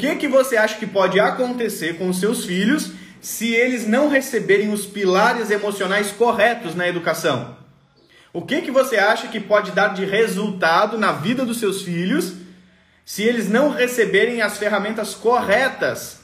que 0.00 0.16
que 0.16 0.28
você 0.28 0.56
acha 0.56 0.78
que 0.78 0.86
pode 0.86 1.20
acontecer 1.20 1.98
com 1.98 2.08
os 2.08 2.18
seus 2.18 2.44
filhos 2.44 2.92
se 3.20 3.54
eles 3.54 3.86
não 3.86 4.08
receberem 4.08 4.72
os 4.72 4.86
pilares 4.86 5.50
emocionais 5.50 6.10
corretos 6.10 6.74
na 6.74 6.88
educação? 6.88 7.56
O 8.32 8.42
que 8.42 8.62
que 8.62 8.70
você 8.70 8.96
acha 8.96 9.28
que 9.28 9.38
pode 9.38 9.72
dar 9.72 9.88
de 9.88 10.04
resultado 10.04 10.96
na 10.96 11.12
vida 11.12 11.44
dos 11.44 11.58
seus 11.58 11.82
filhos 11.82 12.34
se 13.04 13.22
eles 13.22 13.48
não 13.48 13.70
receberem 13.70 14.40
as 14.40 14.56
ferramentas 14.56 15.14
corretas 15.14 16.20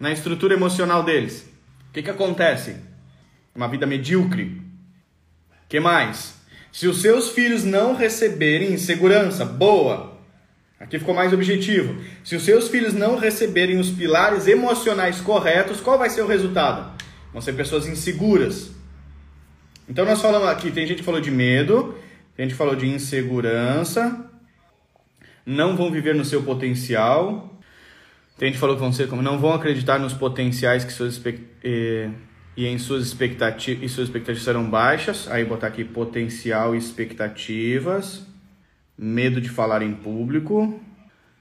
na 0.00 0.10
estrutura 0.10 0.54
emocional 0.54 1.02
deles? 1.02 1.44
O 1.90 1.92
que 1.92 2.02
que 2.02 2.10
acontece? 2.10 2.76
Uma 3.54 3.68
vida 3.68 3.86
medíocre. 3.86 4.62
Que 5.68 5.80
mais? 5.80 6.34
Se 6.72 6.86
os 6.86 7.02
seus 7.02 7.30
filhos 7.30 7.64
não 7.64 7.94
receberem 7.94 8.78
segurança 8.78 9.44
boa, 9.44 10.17
aqui 10.78 10.98
ficou 10.98 11.14
mais 11.14 11.32
objetivo. 11.32 12.00
Se 12.24 12.36
os 12.36 12.44
seus 12.44 12.68
filhos 12.68 12.94
não 12.94 13.16
receberem 13.16 13.78
os 13.78 13.90
pilares 13.90 14.46
emocionais 14.46 15.20
corretos, 15.20 15.80
qual 15.80 15.98
vai 15.98 16.10
ser 16.10 16.22
o 16.22 16.26
resultado? 16.26 16.92
Vão 17.32 17.42
ser 17.42 17.52
pessoas 17.54 17.86
inseguras. 17.86 18.70
Então 19.88 20.04
nós 20.04 20.20
falamos 20.20 20.48
aqui, 20.48 20.70
tem 20.70 20.86
gente 20.86 20.98
que 20.98 21.04
falou 21.04 21.20
de 21.20 21.30
medo, 21.30 21.94
tem 22.36 22.44
gente 22.44 22.52
que 22.52 22.58
falou 22.58 22.76
de 22.76 22.86
insegurança, 22.86 24.28
não 25.48 25.76
vão 25.76 25.90
viver 25.90 26.14
no 26.14 26.24
seu 26.24 26.42
potencial. 26.42 27.58
Tem 28.36 28.48
gente 28.48 28.56
que 28.56 28.60
falou 28.60 28.76
que 28.76 28.82
vão 28.82 28.92
ser 28.92 29.08
como 29.08 29.22
não 29.22 29.38
vão 29.38 29.54
acreditar 29.54 29.98
nos 29.98 30.12
potenciais 30.12 30.84
que 30.84 30.92
suas 30.92 31.20
eh, 31.64 32.10
e 32.54 32.66
em 32.66 32.78
suas 32.78 33.06
expectativas 33.06 33.82
e 33.82 33.88
suas 33.88 34.08
expectativas 34.08 34.44
serão 34.44 34.68
baixas. 34.68 35.26
Aí 35.28 35.44
botar 35.44 35.68
aqui 35.68 35.84
potencial 35.84 36.74
e 36.74 36.78
expectativas. 36.78 38.27
Medo 38.98 39.40
de 39.40 39.48
falar 39.48 39.82
em 39.82 39.94
público. 39.94 40.80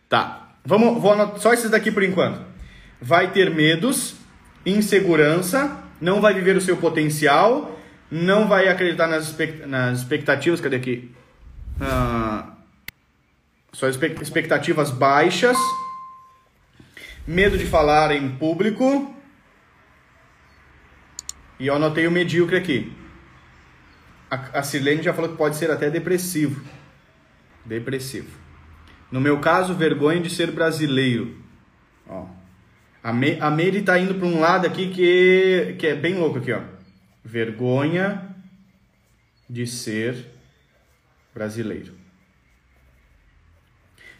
Tá. 0.07 0.55
Vamos, 0.63 1.01
vou 1.01 1.13
anotar 1.13 1.39
só 1.39 1.53
esses 1.53 1.71
daqui 1.71 1.91
por 1.91 2.03
enquanto. 2.03 2.41
Vai 3.01 3.31
ter 3.31 3.53
medos, 3.53 4.15
insegurança, 4.65 5.83
não 5.99 6.21
vai 6.21 6.33
viver 6.33 6.55
o 6.55 6.61
seu 6.61 6.77
potencial, 6.77 7.79
não 8.11 8.47
vai 8.47 8.67
acreditar 8.67 9.07
nas, 9.07 9.35
nas 9.65 9.99
expectativas. 9.99 10.61
Cadê 10.61 10.75
aqui? 10.75 11.11
Ah, 11.79 12.53
só 13.71 13.87
expectativas 13.87 14.91
baixas, 14.91 15.57
medo 17.25 17.57
de 17.57 17.65
falar 17.65 18.11
em 18.11 18.29
público 18.29 19.15
e 21.59 21.67
eu 21.67 21.75
anotei 21.75 22.05
o 22.07 22.11
medíocre 22.11 22.55
aqui. 22.55 22.93
A, 24.29 24.59
a 24.59 24.63
Sirlene 24.63 25.01
já 25.01 25.13
falou 25.13 25.31
que 25.31 25.37
pode 25.37 25.55
ser 25.55 25.71
até 25.71 25.89
depressivo. 25.89 26.61
Depressivo. 27.67 28.29
No 29.11 29.21
meu 29.21 29.39
caso, 29.39 29.73
vergonha 29.73 30.21
de 30.21 30.29
ser 30.29 30.51
brasileiro. 30.51 31.37
Ó. 32.07 32.25
A, 33.03 33.13
Me, 33.13 33.37
a 33.39 33.49
Meire 33.51 33.81
tá 33.81 33.99
indo 33.99 34.15
para 34.15 34.27
um 34.27 34.39
lado 34.39 34.65
aqui 34.65 34.89
que, 34.89 35.75
que 35.77 35.87
é 35.87 35.95
bem 35.95 36.15
louco 36.15 36.39
aqui, 36.39 36.51
ó. 36.51 36.61
Vergonha 37.23 38.35
de 39.49 39.67
ser 39.67 40.25
brasileiro. 41.33 41.93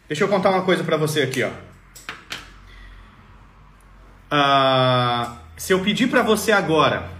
Deixa 0.06 0.24
eu 0.24 0.28
contar 0.28 0.50
uma 0.50 0.62
coisa 0.62 0.84
para 0.84 0.96
você 0.96 1.22
aqui, 1.22 1.42
ó. 1.42 1.50
Ah, 4.30 5.38
se 5.56 5.72
eu 5.72 5.80
pedir 5.82 6.08
para 6.08 6.22
você 6.22 6.52
agora 6.52 7.10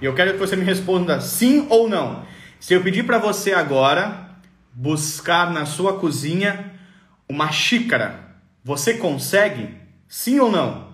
e 0.00 0.04
eu 0.04 0.14
quero 0.14 0.32
que 0.32 0.38
você 0.38 0.54
me 0.54 0.64
responda 0.64 1.20
sim 1.20 1.66
ou 1.70 1.88
não. 1.88 2.26
Se 2.60 2.74
eu 2.74 2.82
pedir 2.82 3.04
para 3.04 3.18
você 3.18 3.52
agora 3.52 4.23
buscar 4.74 5.52
na 5.52 5.64
sua 5.64 5.98
cozinha 5.98 6.72
uma 7.28 7.50
xícara, 7.52 8.20
você 8.62 8.94
consegue? 8.94 9.74
Sim 10.08 10.40
ou 10.40 10.50
não? 10.50 10.92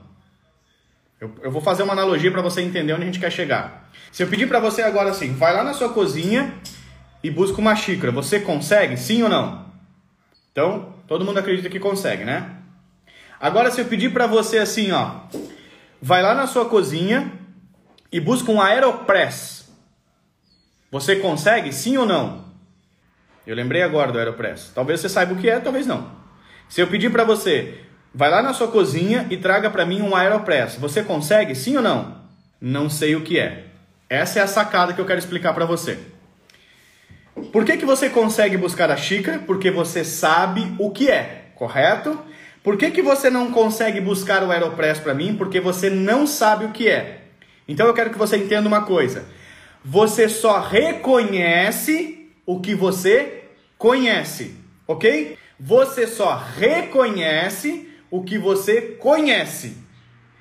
Eu, 1.21 1.35
eu 1.43 1.51
vou 1.51 1.61
fazer 1.61 1.83
uma 1.83 1.93
analogia 1.93 2.31
para 2.31 2.43
você 2.43 2.61
entender 2.61 2.93
onde 2.93 3.03
a 3.03 3.07
gente 3.07 3.21
quer 3.21 3.31
chegar. 3.31 3.91
Se 4.13 4.23
eu 4.23 4.29
pedir 4.29 4.47
para 4.47 4.61
você 4.61 4.83
agora 4.83 5.11
assim, 5.11 5.33
vai 5.35 5.55
lá 5.55 5.65
na 5.65 5.75
sua 5.75 5.91
cozinha 5.91 6.55
e 7.23 7.31
busca 7.31 7.61
uma 7.61 7.75
xícara, 7.75 8.13
você 8.13 8.41
consegue? 8.41 8.97
Sim 8.97 9.23
ou 9.23 9.29
não? 9.29 9.67
Então, 10.53 10.95
todo 11.07 11.25
mundo 11.25 11.39
acredita 11.39 11.69
que 11.69 11.79
consegue, 11.79 12.25
né? 12.25 12.57
Agora, 13.39 13.71
se 13.71 13.81
eu 13.81 13.87
pedir 13.87 14.13
para 14.13 14.27
você 14.27 14.59
assim, 14.59 14.93
ó, 14.93 15.21
vai 16.01 16.23
lá 16.23 16.35
na 16.35 16.47
sua 16.47 16.69
cozinha 16.69 17.33
e 18.13 18.21
busca 18.21 18.51
um 18.51 18.61
Aeropress, 18.61 19.71
você 20.91 21.17
consegue 21.17 21.73
sim 21.73 21.97
ou 21.97 22.05
não? 22.05 22.50
Eu 23.47 23.57
lembrei 23.57 23.83
agora 23.83 24.13
do 24.13 24.19
Aeropress. 24.19 24.71
Talvez 24.75 25.01
você 25.01 25.09
saiba 25.09 25.33
o 25.33 25.37
que 25.37 25.49
é, 25.49 25.59
talvez 25.59 25.87
não. 25.87 26.11
Se 26.69 26.81
eu 26.81 26.87
pedir 26.87 27.11
para 27.11 27.25
você, 27.25 27.81
vai 28.15 28.31
lá 28.31 28.43
na 28.43 28.53
sua 28.53 28.69
cozinha 28.69 29.27
e 29.31 29.37
traga 29.37 29.71
para 29.71 29.87
mim 29.87 30.03
um 30.03 30.15
Aeropress, 30.15 30.77
você 30.77 31.03
consegue 31.03 31.55
sim 31.55 31.77
ou 31.77 31.83
não? 31.83 32.21
Não 32.61 32.91
sei 32.91 33.17
o 33.17 33.23
que 33.23 33.39
é. 33.39 33.65
Essa 34.09 34.41
é 34.41 34.43
a 34.43 34.47
sacada 34.47 34.93
que 34.93 35.01
eu 35.01 35.07
quero 35.07 35.19
explicar 35.19 35.55
para 35.55 35.65
você. 35.65 35.99
Por 37.53 37.65
que, 37.65 37.77
que 37.77 37.87
você 37.87 38.11
consegue 38.11 38.57
buscar 38.57 38.91
a 38.91 38.97
xícara? 38.97 39.39
Porque 39.39 39.71
você 39.71 40.05
sabe 40.05 40.75
o 40.79 40.91
que 40.91 41.11
é, 41.11 41.53
correto? 41.55 42.19
Por 42.63 42.77
que, 42.77 42.91
que 42.91 43.03
você 43.03 43.31
não 43.31 43.51
consegue 43.51 44.01
buscar 44.01 44.43
o 44.43 44.51
Aeropress 44.51 44.99
para 44.99 45.15
mim? 45.15 45.35
Porque 45.35 45.61
você 45.61 45.89
não 45.89 46.27
sabe 46.27 46.67
o 46.67 46.71
que 46.71 46.89
é. 46.89 47.23
Então 47.67 47.87
eu 47.87 47.95
quero 47.95 48.11
que 48.11 48.19
você 48.19 48.37
entenda 48.37 48.69
uma 48.69 48.83
coisa. 48.83 49.25
Você 49.83 50.29
só 50.29 50.61
reconhece 50.61 52.20
o 52.51 52.59
que 52.59 52.75
você 52.75 53.45
conhece, 53.79 54.57
ok? 54.89 55.39
Você 55.59 56.09
só 56.09 56.35
reconhece 56.35 57.89
o 58.11 58.25
que 58.25 58.37
você 58.39 58.81
conhece. 58.99 59.77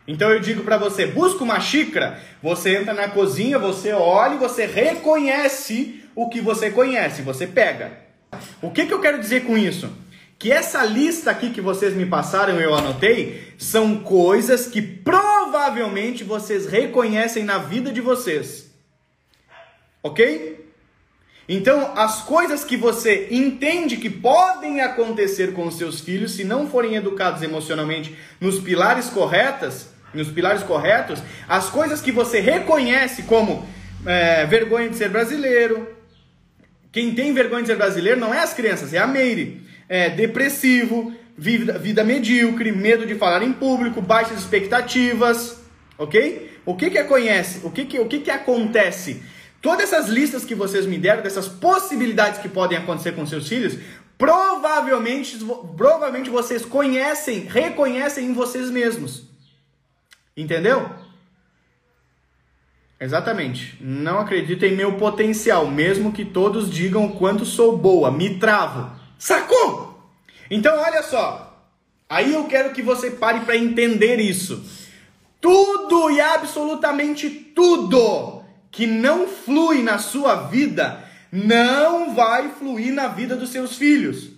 Então 0.07 0.31
eu 0.31 0.39
digo 0.39 0.63
para 0.63 0.75
você, 0.75 1.05
busca 1.05 1.43
uma 1.43 1.59
xícara, 1.59 2.19
você 2.41 2.77
entra 2.77 2.95
na 2.95 3.09
cozinha, 3.09 3.59
você 3.59 3.93
olha 3.93 4.33
e 4.33 4.39
você 4.39 4.65
reconhece 4.65 6.03
o 6.15 6.29
que 6.29 6.41
você 6.41 6.71
conhece, 6.71 7.21
você 7.21 7.45
pega. 7.45 7.91
O 8.59 8.71
que, 8.71 8.87
que 8.87 8.93
eu 8.93 9.01
quero 9.01 9.19
dizer 9.19 9.45
com 9.45 9.55
isso? 9.55 9.87
que 10.39 10.53
essa 10.53 10.85
lista 10.85 11.29
aqui 11.31 11.49
que 11.49 11.59
vocês 11.59 11.93
me 11.93 12.05
passaram, 12.05 12.61
eu 12.61 12.73
anotei, 12.73 13.53
são 13.57 13.99
coisas 13.99 14.67
que 14.67 14.81
provavelmente 14.81 16.23
vocês 16.23 16.65
reconhecem 16.65 17.43
na 17.43 17.57
vida 17.57 17.91
de 17.91 17.99
vocês. 17.99 18.71
Ok? 20.01 20.58
Então, 21.51 21.93
as 21.95 22.21
coisas 22.21 22.63
que 22.63 22.77
você 22.77 23.27
entende 23.31 23.97
que 23.97 24.07
podem 24.07 24.81
acontecer 24.81 25.51
com 25.51 25.65
os 25.65 25.79
seus 25.79 25.99
filhos, 25.99 26.33
se 26.33 26.43
não 26.43 26.69
forem 26.69 26.93
educados 26.93 27.41
emocionalmente 27.41 28.15
nos 28.39 28.59
pilares 28.59 29.09
corretos, 29.09 29.87
nos 30.13 30.27
pilares 30.27 30.61
corretos, 30.61 31.23
as 31.47 31.67
coisas 31.67 32.01
que 32.01 32.11
você 32.11 32.39
reconhece 32.39 33.23
como 33.23 33.67
é, 34.05 34.45
vergonha 34.45 34.89
de 34.89 34.95
ser 34.95 35.09
brasileiro. 35.09 35.89
Quem 36.91 37.15
tem 37.15 37.33
vergonha 37.33 37.63
de 37.63 37.69
ser 37.69 37.77
brasileiro 37.77 38.19
não 38.19 38.31
é 38.31 38.39
as 38.39 38.53
crianças, 38.53 38.93
é 38.93 38.99
a 38.99 39.07
Meire 39.07 39.67
é, 39.89 40.07
depressivo, 40.07 41.11
vida, 41.35 41.79
vida 41.79 42.03
medíocre, 42.03 42.71
medo 42.71 43.07
de 43.07 43.15
falar 43.15 43.41
em 43.41 43.53
público, 43.53 44.03
baixas 44.03 44.37
expectativas, 44.37 45.59
ok? 45.97 46.59
O 46.63 46.75
que 46.75 46.91
que 46.91 47.03
conhece? 47.05 47.61
O 47.63 47.71
que 47.71 47.85
que, 47.85 47.99
o 47.99 48.05
que 48.05 48.19
que 48.19 48.29
acontece? 48.29 49.23
Todas 49.61 49.91
essas 49.91 50.07
listas 50.07 50.45
que 50.45 50.55
vocês 50.55 50.85
me 50.85 50.97
deram, 50.97 51.21
dessas 51.21 51.47
possibilidades 51.47 52.39
que 52.39 52.47
podem 52.47 52.77
acontecer 52.77 53.11
com 53.11 53.25
seus 53.25 53.47
filhos, 53.47 53.77
provavelmente, 54.17 55.37
provavelmente 55.75 56.29
vocês 56.29 56.63
conhecem, 56.63 57.41
reconhecem 57.41 58.27
em 58.27 58.33
vocês 58.33 58.69
mesmos. 58.69 59.23
Entendeu? 60.35 60.89
Exatamente. 62.99 63.77
Não 63.81 64.19
acredito 64.19 64.65
em 64.65 64.75
meu 64.75 64.93
potencial, 64.93 65.67
mesmo 65.67 66.13
que 66.13 66.23
todos 66.23 66.69
digam 66.69 67.05
o 67.05 67.15
quanto 67.15 67.45
sou 67.45 67.77
boa. 67.77 68.09
Me 68.11 68.39
travo. 68.39 68.91
Sacou? 69.17 70.09
Então 70.49 70.77
olha 70.77 71.03
só. 71.03 71.67
Aí 72.09 72.33
eu 72.33 72.45
quero 72.45 72.73
que 72.73 72.81
você 72.81 73.11
pare 73.11 73.41
para 73.41 73.57
entender 73.57 74.19
isso. 74.19 74.63
Tudo 75.41 76.09
e 76.09 76.19
absolutamente 76.19 77.29
tudo 77.29 78.38
que 78.71 78.85
não 78.85 79.27
flui 79.27 79.81
na 79.81 79.97
sua 79.97 80.47
vida 80.47 81.03
não 81.31 82.13
vai 82.15 82.49
fluir 82.49 82.93
na 82.93 83.07
vida 83.07 83.35
dos 83.35 83.49
seus 83.49 83.77
filhos. 83.77 84.31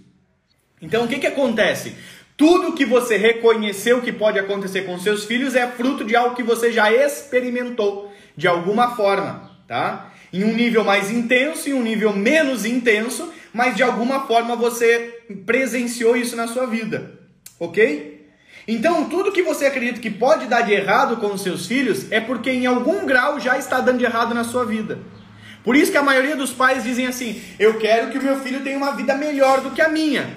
Então 0.82 1.06
o 1.06 1.08
que, 1.08 1.20
que 1.20 1.28
acontece? 1.28 1.96
Tudo 2.36 2.74
que 2.74 2.86
você 2.86 3.18
reconheceu 3.18 4.02
que 4.02 4.12
pode 4.12 4.40
acontecer 4.40 4.82
com 4.82 5.00
seus 5.00 5.26
filhos 5.26 5.56
é 5.56 5.68
fruto 5.68 6.04
de 6.04 6.16
algo 6.16 6.36
que 6.36 6.44
você 6.44 6.72
já 6.72 6.92
experimentou 6.92 8.12
de 8.36 8.48
alguma 8.48 8.96
forma, 8.96 9.52
tá? 9.68 10.12
Em 10.34 10.44
um 10.44 10.54
nível 10.54 10.84
mais 10.84 11.12
intenso, 11.12 11.70
em 11.70 11.74
um 11.74 11.84
nível 11.84 12.14
menos 12.14 12.66
intenso, 12.66 13.32
mas 13.54 13.76
de 13.76 13.84
alguma 13.84 14.26
forma 14.26 14.56
você 14.56 15.22
presenciou 15.46 16.16
isso 16.16 16.36
na 16.36 16.48
sua 16.48 16.66
vida, 16.66 17.20
ok? 17.60 18.11
Então, 18.68 19.10
tudo 19.10 19.32
que 19.32 19.42
você 19.42 19.66
acredita 19.66 20.00
que 20.00 20.10
pode 20.10 20.46
dar 20.46 20.62
de 20.62 20.72
errado 20.72 21.18
com 21.18 21.34
os 21.34 21.42
seus 21.42 21.66
filhos 21.66 22.12
é 22.12 22.20
porque 22.20 22.52
em 22.52 22.66
algum 22.66 23.06
grau 23.06 23.40
já 23.40 23.58
está 23.58 23.80
dando 23.80 24.00
de 24.00 24.06
errado 24.06 24.34
na 24.34 24.44
sua 24.44 24.66
vida. 24.66 25.00
Por 25.64 25.76
isso 25.76 25.92
que 25.92 25.98
a 25.98 26.04
maioria 26.04 26.36
dos 26.36 26.52
pais 26.52 26.84
dizem 26.84 27.08
assim: 27.08 27.42
Eu 27.60 27.78
quero 27.78 28.12
que 28.12 28.18
o 28.18 28.24
meu 28.24 28.40
filho 28.40 28.62
tenha 28.62 28.78
uma 28.78 28.96
vida 28.96 29.16
melhor 29.16 29.62
do 29.62 29.72
que 29.72 29.82
a 29.82 29.90
minha. 29.90 30.36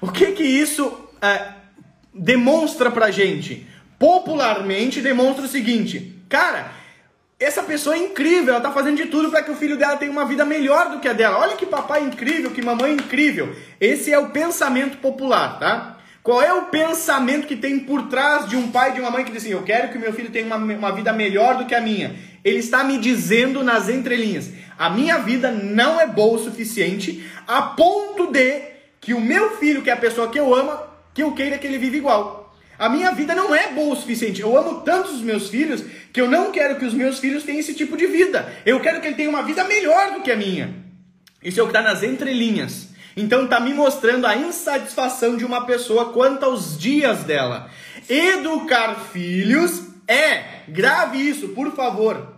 O 0.00 0.10
que 0.10 0.32
que 0.32 0.42
isso 0.42 1.08
é, 1.22 1.48
demonstra 2.12 2.90
pra 2.90 3.10
gente? 3.10 3.66
Popularmente 3.98 5.00
demonstra 5.00 5.44
o 5.44 5.48
seguinte: 5.48 6.20
cara, 6.28 6.72
essa 7.38 7.62
pessoa 7.62 7.94
é 7.94 7.98
incrível, 7.98 8.54
ela 8.54 8.62
tá 8.62 8.72
fazendo 8.72 8.96
de 8.96 9.06
tudo 9.06 9.30
para 9.30 9.42
que 9.42 9.50
o 9.50 9.56
filho 9.56 9.76
dela 9.76 9.96
tenha 9.96 10.10
uma 10.10 10.24
vida 10.24 10.44
melhor 10.44 10.90
do 10.90 11.00
que 11.00 11.08
a 11.08 11.12
dela. 11.12 11.38
Olha 11.38 11.56
que 11.56 11.66
papai 11.66 12.02
incrível, 12.02 12.50
que 12.50 12.62
mamãe 12.62 12.92
incrível. 12.92 13.54
Esse 13.80 14.12
é 14.12 14.18
o 14.18 14.30
pensamento 14.30 14.98
popular, 14.98 15.58
tá? 15.58 15.95
Qual 16.26 16.42
é 16.42 16.52
o 16.52 16.62
pensamento 16.62 17.46
que 17.46 17.54
tem 17.54 17.78
por 17.78 18.08
trás 18.08 18.48
de 18.48 18.56
um 18.56 18.68
pai 18.72 18.90
e 18.90 18.94
de 18.94 19.00
uma 19.00 19.12
mãe 19.12 19.24
que 19.24 19.30
diz 19.30 19.42
assim: 19.42 19.52
Eu 19.52 19.62
quero 19.62 19.92
que 19.92 19.96
meu 19.96 20.12
filho 20.12 20.28
tenha 20.28 20.44
uma, 20.44 20.56
uma 20.56 20.90
vida 20.90 21.12
melhor 21.12 21.56
do 21.56 21.66
que 21.66 21.72
a 21.72 21.80
minha? 21.80 22.16
Ele 22.42 22.58
está 22.58 22.82
me 22.82 22.98
dizendo 22.98 23.62
nas 23.62 23.88
entrelinhas: 23.88 24.50
A 24.76 24.90
minha 24.90 25.18
vida 25.18 25.52
não 25.52 26.00
é 26.00 26.06
boa 26.08 26.34
o 26.34 26.42
suficiente 26.42 27.24
a 27.46 27.62
ponto 27.62 28.26
de 28.32 28.60
que 29.00 29.14
o 29.14 29.20
meu 29.20 29.56
filho, 29.58 29.82
que 29.82 29.88
é 29.88 29.92
a 29.92 29.96
pessoa 29.96 30.28
que 30.28 30.36
eu 30.36 30.52
amo, 30.52 30.76
que 31.14 31.22
eu 31.22 31.30
queira 31.30 31.58
que 31.58 31.66
ele 31.68 31.78
viva 31.78 31.96
igual. 31.96 32.52
A 32.76 32.88
minha 32.88 33.12
vida 33.12 33.32
não 33.32 33.54
é 33.54 33.68
boa 33.68 33.94
o 33.94 33.96
suficiente. 33.96 34.40
Eu 34.40 34.58
amo 34.58 34.80
tanto 34.80 35.12
os 35.12 35.22
meus 35.22 35.48
filhos 35.48 35.84
que 36.12 36.20
eu 36.20 36.28
não 36.28 36.50
quero 36.50 36.74
que 36.74 36.84
os 36.84 36.92
meus 36.92 37.20
filhos 37.20 37.44
tenham 37.44 37.60
esse 37.60 37.72
tipo 37.72 37.96
de 37.96 38.08
vida. 38.08 38.52
Eu 38.66 38.80
quero 38.80 39.00
que 39.00 39.06
ele 39.06 39.14
tenha 39.14 39.30
uma 39.30 39.44
vida 39.44 39.62
melhor 39.62 40.14
do 40.14 40.22
que 40.22 40.32
a 40.32 40.36
minha. 40.36 40.74
Isso 41.40 41.60
é 41.60 41.62
o 41.62 41.66
que 41.66 41.70
está 41.70 41.82
nas 41.82 42.02
entrelinhas. 42.02 42.95
Então 43.16 43.44
está 43.44 43.58
me 43.58 43.72
mostrando 43.72 44.26
a 44.26 44.36
insatisfação 44.36 45.36
de 45.36 45.44
uma 45.44 45.64
pessoa 45.64 46.12
quanto 46.12 46.44
aos 46.44 46.78
dias 46.78 47.24
dela. 47.24 47.70
Educar 48.08 48.94
filhos 49.12 49.86
é, 50.06 50.60
grave 50.68 51.18
isso, 51.18 51.48
por 51.48 51.74
favor, 51.74 52.34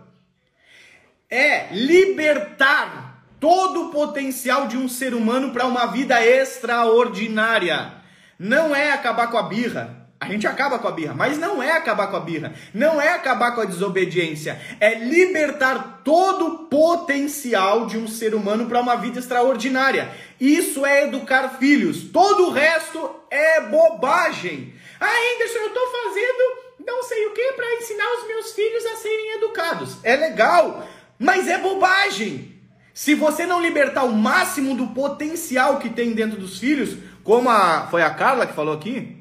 é 1.29 1.67
libertar 1.71 3.23
todo 3.39 3.87
o 3.87 3.91
potencial 3.91 4.67
de 4.67 4.75
um 4.75 4.89
ser 4.89 5.13
humano 5.13 5.51
para 5.51 5.65
uma 5.65 5.85
vida 5.87 6.25
extraordinária. 6.25 7.93
Não 8.37 8.75
é 8.75 8.91
acabar 8.91 9.27
com 9.27 9.37
a 9.37 9.43
birra, 9.43 9.98
a 10.21 10.27
gente 10.27 10.45
acaba 10.45 10.77
com 10.77 10.87
a 10.87 10.91
birra, 10.91 11.13
mas 11.13 11.37
não 11.37 11.63
é 11.63 11.71
acabar 11.71 12.07
com 12.07 12.17
a 12.17 12.19
birra, 12.19 12.53
não 12.73 12.99
é 12.99 13.13
acabar 13.13 13.55
com 13.55 13.61
a 13.61 13.65
desobediência, 13.65 14.59
é 14.79 14.95
libertar 14.95 16.01
todo 16.03 16.45
o 16.45 16.57
potencial 16.65 17.85
de 17.85 17.97
um 17.97 18.07
ser 18.07 18.35
humano 18.35 18.65
para 18.65 18.81
uma 18.81 18.97
vida 18.97 19.19
extraordinária. 19.19 20.11
Isso 20.39 20.85
é 20.85 21.05
educar 21.05 21.57
filhos, 21.57 22.03
todo 22.11 22.47
o 22.47 22.51
resto 22.51 23.09
é 23.31 23.61
bobagem. 23.61 24.73
Ah, 24.99 25.07
Anderson, 25.07 25.59
eu 25.59 25.67
estou 25.67 25.87
fazendo 25.87 26.69
não 26.85 27.03
sei 27.03 27.25
o 27.27 27.31
que 27.31 27.53
para 27.53 27.75
ensinar 27.75 28.17
os 28.17 28.27
meus 28.27 28.51
filhos 28.53 28.85
a 28.87 28.95
serem 28.97 29.35
educados. 29.35 29.97
É 30.03 30.15
legal, 30.15 30.87
mas 31.17 31.47
é 31.47 31.57
bobagem. 31.57 32.59
Se 32.93 33.15
você 33.15 33.45
não 33.45 33.61
libertar 33.61 34.03
o 34.03 34.11
máximo 34.11 34.75
do 34.75 34.87
potencial 34.87 35.77
que 35.77 35.89
tem 35.89 36.13
dentro 36.13 36.37
dos 36.37 36.59
filhos, 36.59 36.97
como 37.23 37.49
a, 37.49 37.87
foi 37.89 38.01
a 38.01 38.09
Carla 38.09 38.47
que 38.47 38.53
falou 38.53 38.73
aqui, 38.73 39.18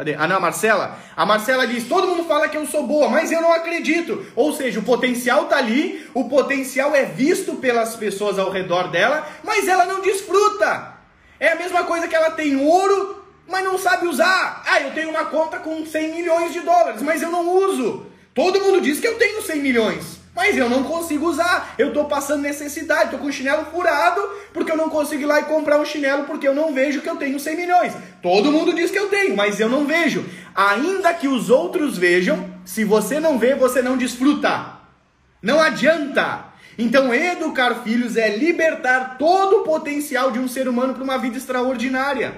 Cadê? 0.00 0.16
Ah, 0.18 0.26
não, 0.26 0.36
a 0.36 0.40
Marcela. 0.40 0.98
A 1.14 1.26
Marcela 1.26 1.66
diz: 1.66 1.84
todo 1.84 2.06
mundo 2.06 2.24
fala 2.24 2.48
que 2.48 2.56
eu 2.56 2.66
sou 2.66 2.86
boa, 2.86 3.10
mas 3.10 3.30
eu 3.30 3.42
não 3.42 3.52
acredito. 3.52 4.24
Ou 4.34 4.50
seja, 4.50 4.80
o 4.80 4.82
potencial 4.82 5.44
tá 5.44 5.58
ali, 5.58 6.08
o 6.14 6.26
potencial 6.26 6.96
é 6.96 7.04
visto 7.04 7.56
pelas 7.56 7.96
pessoas 7.96 8.38
ao 8.38 8.50
redor 8.50 8.88
dela, 8.88 9.28
mas 9.44 9.68
ela 9.68 9.84
não 9.84 10.00
desfruta. 10.00 10.94
É 11.38 11.52
a 11.52 11.54
mesma 11.54 11.84
coisa 11.84 12.08
que 12.08 12.14
ela 12.14 12.30
tem 12.30 12.56
ouro, 12.56 13.22
mas 13.46 13.62
não 13.62 13.76
sabe 13.76 14.06
usar. 14.06 14.62
Ah, 14.66 14.80
eu 14.80 14.92
tenho 14.92 15.10
uma 15.10 15.26
conta 15.26 15.58
com 15.58 15.84
100 15.84 16.14
milhões 16.14 16.54
de 16.54 16.60
dólares, 16.60 17.02
mas 17.02 17.20
eu 17.20 17.30
não 17.30 17.46
uso. 17.46 18.06
Todo 18.32 18.58
mundo 18.58 18.80
diz 18.80 19.00
que 19.00 19.06
eu 19.06 19.18
tenho 19.18 19.42
100 19.42 19.60
milhões. 19.60 20.19
Mas 20.34 20.56
eu 20.56 20.68
não 20.68 20.84
consigo 20.84 21.26
usar. 21.26 21.74
Eu 21.76 21.88
estou 21.88 22.04
passando 22.04 22.42
necessidade, 22.42 23.06
estou 23.06 23.18
com 23.18 23.26
o 23.26 23.32
chinelo 23.32 23.66
furado, 23.66 24.20
porque 24.52 24.70
eu 24.70 24.76
não 24.76 24.88
consigo 24.88 25.22
ir 25.22 25.26
lá 25.26 25.40
e 25.40 25.44
comprar 25.44 25.78
um 25.80 25.84
chinelo 25.84 26.24
porque 26.24 26.46
eu 26.46 26.54
não 26.54 26.72
vejo 26.72 27.00
que 27.00 27.08
eu 27.08 27.16
tenho 27.16 27.38
100 27.38 27.56
milhões. 27.56 27.92
Todo 28.22 28.52
mundo 28.52 28.72
diz 28.72 28.90
que 28.90 28.98
eu 28.98 29.08
tenho, 29.08 29.36
mas 29.36 29.58
eu 29.58 29.68
não 29.68 29.84
vejo. 29.84 30.24
Ainda 30.54 31.12
que 31.12 31.28
os 31.28 31.50
outros 31.50 31.98
vejam, 31.98 32.48
se 32.64 32.84
você 32.84 33.18
não 33.18 33.38
vê, 33.38 33.54
você 33.54 33.82
não 33.82 33.96
desfruta. 33.96 34.78
Não 35.42 35.60
adianta. 35.60 36.50
Então, 36.78 37.12
educar 37.12 37.82
filhos 37.82 38.16
é 38.16 38.36
libertar 38.36 39.16
todo 39.18 39.58
o 39.58 39.64
potencial 39.64 40.30
de 40.30 40.38
um 40.38 40.48
ser 40.48 40.68
humano 40.68 40.94
para 40.94 41.04
uma 41.04 41.18
vida 41.18 41.36
extraordinária. 41.36 42.34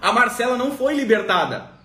A 0.00 0.12
Marcela 0.12 0.56
não 0.56 0.72
foi 0.72 0.94
libertada. 0.94 1.79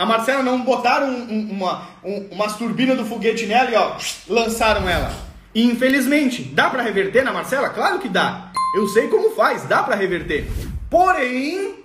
A 0.00 0.06
Marcela 0.06 0.42
não 0.42 0.62
botaram 0.62 1.10
um, 1.10 1.30
um, 1.30 1.50
uma, 1.50 1.82
um, 2.02 2.28
umas 2.30 2.56
turbinas 2.56 2.96
do 2.96 3.04
foguete 3.04 3.44
nela 3.44 3.70
e 3.70 3.74
ó, 3.74 3.98
lançaram 4.30 4.88
ela. 4.88 5.14
E 5.54 5.62
infelizmente, 5.62 6.42
dá 6.42 6.70
para 6.70 6.82
reverter 6.82 7.22
na 7.22 7.34
Marcela? 7.34 7.68
Claro 7.68 7.98
que 7.98 8.08
dá. 8.08 8.50
Eu 8.74 8.88
sei 8.88 9.08
como 9.08 9.32
faz, 9.32 9.64
dá 9.64 9.82
para 9.82 9.94
reverter. 9.94 10.46
Porém, 10.88 11.84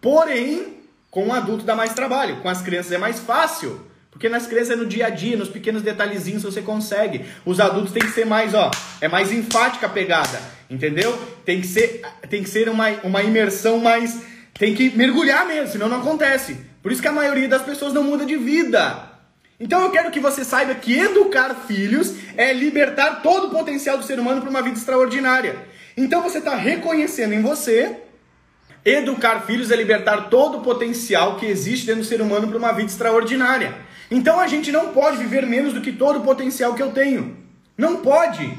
porém, 0.00 0.76
com 1.10 1.26
o 1.26 1.32
adulto 1.32 1.64
dá 1.64 1.74
mais 1.74 1.92
trabalho, 1.92 2.36
com 2.36 2.48
as 2.48 2.62
crianças 2.62 2.92
é 2.92 2.98
mais 2.98 3.18
fácil. 3.18 3.84
Porque 4.12 4.28
nas 4.28 4.46
crianças 4.46 4.70
é 4.70 4.76
no 4.76 4.86
dia 4.86 5.06
a 5.06 5.10
dia, 5.10 5.36
nos 5.36 5.48
pequenos 5.48 5.82
detalhezinhos 5.82 6.44
você 6.44 6.62
consegue. 6.62 7.24
Os 7.44 7.58
adultos 7.58 7.90
tem 7.90 8.00
que 8.00 8.12
ser 8.12 8.26
mais, 8.26 8.54
ó, 8.54 8.70
é 9.00 9.08
mais 9.08 9.32
enfática 9.32 9.86
a 9.86 9.90
pegada, 9.90 10.40
entendeu? 10.70 11.18
Tem 11.44 11.60
que 11.60 11.66
ser, 11.66 12.00
tem 12.30 12.44
que 12.44 12.48
ser 12.48 12.68
uma, 12.68 12.90
uma 13.02 13.24
imersão 13.24 13.80
mais, 13.80 14.20
tem 14.54 14.72
que 14.72 14.96
mergulhar 14.96 15.44
mesmo, 15.46 15.72
senão 15.72 15.88
não 15.88 15.98
acontece. 15.98 16.75
Por 16.86 16.92
isso 16.92 17.02
que 17.02 17.08
a 17.08 17.12
maioria 17.12 17.48
das 17.48 17.62
pessoas 17.62 17.92
não 17.92 18.04
muda 18.04 18.24
de 18.24 18.36
vida. 18.36 19.10
Então 19.58 19.80
eu 19.80 19.90
quero 19.90 20.08
que 20.12 20.20
você 20.20 20.44
saiba 20.44 20.72
que 20.72 20.96
educar 20.96 21.52
filhos 21.66 22.14
é 22.36 22.52
libertar 22.52 23.22
todo 23.22 23.48
o 23.48 23.50
potencial 23.50 23.98
do 23.98 24.04
ser 24.04 24.20
humano 24.20 24.40
para 24.40 24.48
uma 24.48 24.62
vida 24.62 24.78
extraordinária. 24.78 25.66
Então 25.96 26.22
você 26.22 26.38
está 26.38 26.54
reconhecendo 26.54 27.32
em 27.32 27.42
você. 27.42 27.96
Educar 28.84 29.40
filhos 29.40 29.72
é 29.72 29.74
libertar 29.74 30.30
todo 30.30 30.58
o 30.58 30.62
potencial 30.62 31.34
que 31.34 31.46
existe 31.46 31.86
dentro 31.86 32.02
do 32.02 32.06
ser 32.06 32.20
humano 32.20 32.46
para 32.46 32.56
uma 32.56 32.72
vida 32.72 32.88
extraordinária. 32.88 33.74
Então 34.08 34.38
a 34.38 34.46
gente 34.46 34.70
não 34.70 34.92
pode 34.92 35.16
viver 35.16 35.44
menos 35.44 35.74
do 35.74 35.80
que 35.80 35.90
todo 35.90 36.20
o 36.20 36.22
potencial 36.22 36.74
que 36.74 36.82
eu 36.84 36.92
tenho. 36.92 37.36
Não 37.76 37.96
pode. 37.96 38.56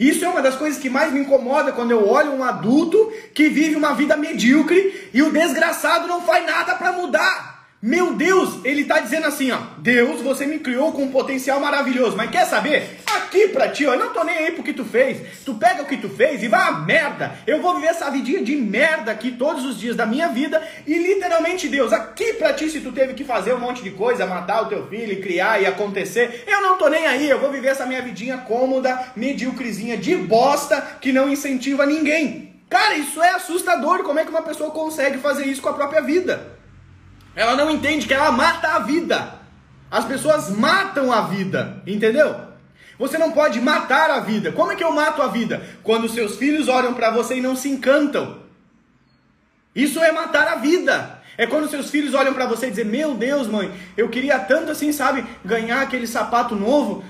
Isso 0.00 0.24
é 0.24 0.28
uma 0.30 0.40
das 0.40 0.56
coisas 0.56 0.80
que 0.80 0.88
mais 0.88 1.12
me 1.12 1.20
incomoda 1.20 1.72
quando 1.72 1.90
eu 1.90 2.08
olho 2.08 2.32
um 2.32 2.42
adulto 2.42 3.12
que 3.34 3.50
vive 3.50 3.76
uma 3.76 3.92
vida 3.92 4.16
medíocre 4.16 5.10
e 5.12 5.22
o 5.22 5.30
desgraçado 5.30 6.08
não 6.08 6.22
faz 6.22 6.46
nada 6.46 6.74
para 6.74 6.92
mudar. 6.92 7.55
Meu 7.86 8.14
Deus, 8.14 8.64
ele 8.64 8.82
está 8.82 8.98
dizendo 8.98 9.28
assim, 9.28 9.52
ó, 9.52 9.58
Deus, 9.78 10.20
você 10.20 10.44
me 10.44 10.58
criou 10.58 10.90
com 10.90 11.04
um 11.04 11.12
potencial 11.12 11.60
maravilhoso, 11.60 12.16
mas 12.16 12.28
quer 12.28 12.44
saber? 12.44 12.98
Aqui 13.14 13.46
pra 13.46 13.68
ti, 13.68 13.86
ó, 13.86 13.94
eu 13.94 14.00
não 14.00 14.12
tô 14.12 14.24
nem 14.24 14.36
aí 14.38 14.50
pro 14.50 14.64
que 14.64 14.72
tu 14.72 14.84
fez. 14.84 15.44
Tu 15.44 15.54
pega 15.54 15.84
o 15.84 15.86
que 15.86 15.96
tu 15.96 16.08
fez 16.08 16.42
e 16.42 16.48
vai 16.48 16.68
a 16.68 16.72
merda. 16.72 17.38
Eu 17.46 17.62
vou 17.62 17.76
viver 17.76 17.86
essa 17.86 18.10
vidinha 18.10 18.42
de 18.42 18.56
merda 18.56 19.12
aqui 19.12 19.30
todos 19.30 19.64
os 19.64 19.78
dias 19.78 19.94
da 19.94 20.04
minha 20.04 20.26
vida 20.26 20.60
e 20.84 20.98
literalmente, 20.98 21.68
Deus, 21.68 21.92
aqui 21.92 22.32
pra 22.32 22.52
ti 22.52 22.68
se 22.68 22.80
tu 22.80 22.90
teve 22.90 23.14
que 23.14 23.22
fazer 23.22 23.54
um 23.54 23.60
monte 23.60 23.84
de 23.84 23.92
coisa, 23.92 24.26
matar 24.26 24.62
o 24.62 24.66
teu 24.66 24.88
filho, 24.88 25.22
criar 25.22 25.62
e 25.62 25.66
acontecer, 25.66 26.42
eu 26.44 26.60
não 26.62 26.76
tô 26.76 26.88
nem 26.88 27.06
aí. 27.06 27.30
Eu 27.30 27.38
vou 27.38 27.52
viver 27.52 27.68
essa 27.68 27.86
minha 27.86 28.02
vidinha 28.02 28.38
cômoda, 28.38 29.12
medíocrezinha 29.14 29.96
de 29.96 30.16
bosta 30.16 30.80
que 31.00 31.12
não 31.12 31.28
incentiva 31.28 31.86
ninguém. 31.86 32.52
Cara, 32.68 32.96
isso 32.96 33.22
é 33.22 33.30
assustador. 33.30 34.02
Como 34.02 34.18
é 34.18 34.24
que 34.24 34.30
uma 34.30 34.42
pessoa 34.42 34.72
consegue 34.72 35.18
fazer 35.18 35.46
isso 35.46 35.62
com 35.62 35.68
a 35.68 35.74
própria 35.74 36.02
vida? 36.02 36.56
Ela 37.36 37.54
não 37.54 37.70
entende 37.70 38.06
que 38.06 38.14
ela 38.14 38.32
mata 38.32 38.68
a 38.68 38.78
vida. 38.80 39.34
As 39.90 40.06
pessoas 40.06 40.50
matam 40.50 41.12
a 41.12 41.20
vida, 41.20 41.82
entendeu? 41.86 42.34
Você 42.98 43.18
não 43.18 43.30
pode 43.32 43.60
matar 43.60 44.10
a 44.10 44.20
vida. 44.20 44.50
Como 44.50 44.72
é 44.72 44.74
que 44.74 44.82
eu 44.82 44.90
mato 44.90 45.20
a 45.22 45.28
vida? 45.28 45.62
Quando 45.82 46.08
seus 46.08 46.36
filhos 46.36 46.66
olham 46.66 46.94
para 46.94 47.10
você 47.10 47.36
e 47.36 47.42
não 47.42 47.54
se 47.54 47.68
encantam. 47.68 48.38
Isso 49.74 50.02
é 50.02 50.10
matar 50.10 50.48
a 50.48 50.56
vida. 50.56 51.22
É 51.36 51.46
quando 51.46 51.68
seus 51.68 51.90
filhos 51.90 52.14
olham 52.14 52.32
para 52.32 52.46
você 52.46 52.68
e 52.68 52.70
dizem: 52.70 52.86
Meu 52.86 53.14
Deus, 53.14 53.46
mãe, 53.46 53.70
eu 53.96 54.08
queria 54.08 54.38
tanto 54.38 54.72
assim, 54.72 54.90
sabe, 54.90 55.24
ganhar 55.44 55.82
aquele 55.82 56.06
sapato 56.06 56.56
novo. 56.56 57.04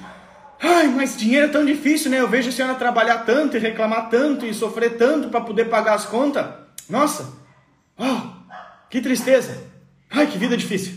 Ai, 0.61 0.89
mas 0.89 1.17
dinheiro 1.17 1.47
é 1.47 1.51
tão 1.51 1.65
difícil, 1.65 2.11
né? 2.11 2.19
Eu 2.19 2.27
vejo 2.27 2.49
a 2.49 2.53
senhora 2.53 2.75
trabalhar 2.75 3.19
tanto 3.19 3.57
e 3.57 3.61
reclamar 3.61 4.09
tanto 4.09 4.45
e 4.45 4.53
sofrer 4.53 4.97
tanto 4.97 5.29
para 5.29 5.41
poder 5.41 5.67
pagar 5.67 5.95
as 5.95 6.07
contas. 6.07 6.47
Nossa, 6.89 7.33
oh, 7.97 8.21
que 8.91 9.01
tristeza. 9.01 9.76
Ai, 10.11 10.27
que 10.27 10.39
vida 10.39 10.57
difícil. 10.57 10.95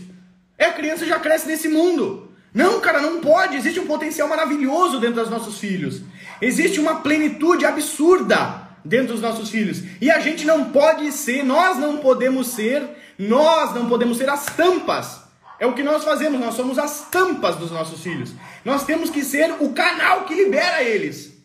É, 0.56 0.66
a 0.66 0.72
criança 0.72 1.06
já 1.06 1.18
cresce 1.18 1.46
nesse 1.46 1.68
mundo. 1.68 2.30
Não, 2.52 2.80
cara, 2.80 3.00
não 3.00 3.20
pode. 3.20 3.56
Existe 3.56 3.80
um 3.80 3.86
potencial 3.86 4.28
maravilhoso 4.28 4.98
dentro 4.98 5.20
dos 5.20 5.30
nossos 5.30 5.58
filhos. 5.58 6.02
Existe 6.40 6.80
uma 6.80 6.96
plenitude 6.96 7.64
absurda 7.64 8.68
dentro 8.84 9.14
dos 9.14 9.22
nossos 9.22 9.50
filhos. 9.50 9.82
E 10.00 10.10
a 10.10 10.20
gente 10.20 10.44
não 10.44 10.70
pode 10.70 11.10
ser, 11.12 11.44
nós 11.44 11.78
não 11.78 11.98
podemos 11.98 12.48
ser, 12.48 12.82
nós 13.18 13.74
não 13.74 13.88
podemos 13.88 14.18
ser 14.18 14.28
as 14.28 14.46
tampas. 14.46 15.20
É 15.58 15.66
o 15.66 15.74
que 15.74 15.82
nós 15.82 16.02
fazemos, 16.02 16.40
nós 16.40 16.54
somos 16.54 16.78
as 16.78 17.08
tampas 17.10 17.56
dos 17.56 17.70
nossos 17.70 18.02
filhos. 18.02 18.32
Nós 18.64 18.84
temos 18.84 19.10
que 19.10 19.22
ser 19.22 19.54
o 19.60 19.72
canal 19.72 20.24
que 20.24 20.34
libera 20.34 20.82
eles. 20.82 21.39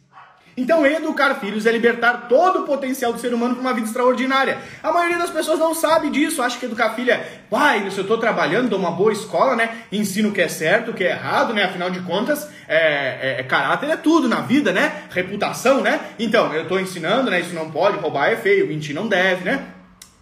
Então, 0.57 0.85
educar 0.85 1.35
filhos 1.35 1.65
é 1.65 1.71
libertar 1.71 2.29
todo 2.29 2.59
o 2.59 2.65
potencial 2.65 3.11
do 3.11 3.19
ser 3.19 3.33
humano 3.33 3.55
para 3.55 3.61
uma 3.61 3.73
vida 3.73 3.87
extraordinária. 3.87 4.57
A 4.81 4.89
maioria 4.89 5.17
das 5.17 5.29
pessoas 5.29 5.59
não 5.59 5.75
sabe 5.75 6.09
disso, 6.09 6.41
acha 6.41 6.57
que 6.57 6.65
educar 6.65 6.91
filho 6.91 7.11
é, 7.11 7.27
pai, 7.49 7.91
se 7.91 7.97
eu 7.97 8.03
estou 8.03 8.17
trabalhando, 8.17 8.69
dou 8.69 8.79
uma 8.79 8.91
boa 8.91 9.11
escola, 9.11 9.53
né? 9.55 9.81
Ensino 9.91 10.29
o 10.29 10.31
que 10.31 10.41
é 10.41 10.47
certo, 10.47 10.91
o 10.91 10.93
que 10.93 11.03
é 11.03 11.11
errado, 11.11 11.53
né? 11.53 11.65
Afinal 11.65 11.89
de 11.89 11.99
contas, 11.99 12.49
é, 12.69 12.77
é, 12.77 13.35
é 13.39 13.43
caráter 13.43 13.89
é 13.89 13.97
tudo 13.97 14.29
na 14.29 14.41
vida, 14.41 14.71
né? 14.71 15.03
Reputação, 15.09 15.81
né? 15.81 15.99
Então, 16.17 16.53
eu 16.53 16.63
estou 16.63 16.79
ensinando, 16.79 17.29
né? 17.29 17.41
Isso 17.41 17.53
não 17.53 17.69
pode, 17.69 17.97
roubar 17.97 18.31
é 18.31 18.37
feio, 18.37 18.65
mentir 18.65 18.95
não 18.95 19.09
deve, 19.09 19.43
né? 19.43 19.74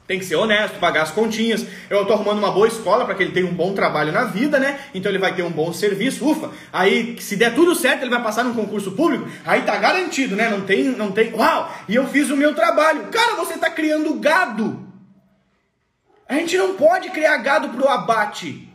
Tem 0.05 0.19
que 0.19 0.25
ser 0.25 0.35
honesto, 0.35 0.79
pagar 0.79 1.03
as 1.03 1.11
continhas. 1.11 1.65
Eu 1.89 2.05
tô 2.05 2.13
arrumando 2.13 2.39
uma 2.39 2.51
boa 2.51 2.67
escola 2.67 3.05
para 3.05 3.15
que 3.15 3.23
ele 3.23 3.31
tenha 3.31 3.45
um 3.45 3.53
bom 3.53 3.73
trabalho 3.73 4.11
na 4.11 4.25
vida, 4.25 4.59
né? 4.59 4.79
Então 4.93 5.09
ele 5.09 5.17
vai 5.17 5.33
ter 5.33 5.43
um 5.43 5.49
bom 5.49 5.71
serviço. 5.71 6.29
Ufa! 6.29 6.51
Aí, 6.73 7.15
se 7.21 7.37
der 7.37 7.55
tudo 7.55 7.73
certo, 7.73 8.01
ele 8.01 8.09
vai 8.09 8.21
passar 8.21 8.43
num 8.43 8.53
concurso 8.53 8.91
público. 8.91 9.29
Aí 9.45 9.61
tá 9.61 9.77
garantido, 9.77 10.35
né? 10.35 10.49
Não 10.49 10.61
tem, 10.61 10.83
não 10.83 11.11
tem. 11.11 11.33
Uau! 11.33 11.73
E 11.87 11.95
eu 11.95 12.05
fiz 12.07 12.29
o 12.29 12.35
meu 12.35 12.53
trabalho. 12.53 13.07
Cara, 13.11 13.35
você 13.35 13.57
tá 13.57 13.69
criando 13.69 14.13
gado. 14.15 14.85
A 16.27 16.33
gente 16.35 16.57
não 16.57 16.75
pode 16.75 17.09
criar 17.11 17.37
gado 17.37 17.69
pro 17.69 17.87
abate. 17.87 18.69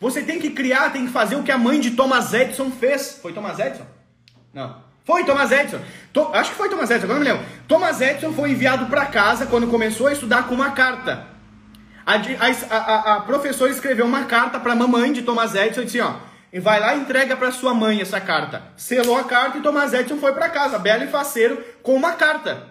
Você 0.00 0.22
tem 0.22 0.40
que 0.40 0.50
criar, 0.50 0.90
tem 0.90 1.06
que 1.06 1.12
fazer 1.12 1.36
o 1.36 1.44
que 1.44 1.52
a 1.52 1.58
mãe 1.58 1.78
de 1.78 1.92
Thomas 1.92 2.34
Edison 2.34 2.72
fez. 2.72 3.20
Foi 3.22 3.32
Thomas 3.32 3.60
Edison? 3.60 3.86
Não. 4.52 4.82
Foi 5.04 5.24
Thomas 5.24 5.52
Edison. 5.52 5.80
To, 6.12 6.30
acho 6.32 6.50
que 6.50 6.56
foi 6.56 6.68
Thomas 6.68 6.90
Edison, 6.90 7.04
agora 7.04 7.20
não 7.20 7.26
me 7.26 7.32
lembro. 7.32 7.46
Thomas 7.72 8.02
Edison 8.02 8.34
foi 8.34 8.50
enviado 8.50 8.84
para 8.84 9.06
casa 9.06 9.46
quando 9.46 9.66
começou 9.66 10.06
a 10.06 10.12
estudar 10.12 10.46
com 10.46 10.54
uma 10.54 10.72
carta. 10.72 11.26
A, 12.04 12.16
a, 12.16 12.76
a, 12.76 13.16
a 13.16 13.20
professora 13.20 13.70
escreveu 13.70 14.04
uma 14.04 14.24
carta 14.24 14.60
para 14.60 14.72
a 14.74 14.76
mamãe 14.76 15.10
de 15.10 15.22
Thomas 15.22 15.54
Edison 15.54 15.80
e 15.80 15.84
disse: 15.86 16.00
ó, 16.02 16.16
vai 16.60 16.78
lá 16.78 16.94
e 16.94 17.00
entrega 17.00 17.34
para 17.34 17.50
sua 17.50 17.72
mãe 17.72 18.02
essa 18.02 18.20
carta. 18.20 18.62
Selou 18.76 19.16
a 19.16 19.24
carta 19.24 19.56
e 19.56 19.62
Thomas 19.62 19.94
Edison 19.94 20.18
foi 20.18 20.34
para 20.34 20.50
casa, 20.50 20.78
belo 20.78 21.04
e 21.04 21.06
faceiro, 21.06 21.64
com 21.82 21.94
uma 21.94 22.12
carta. 22.12 22.66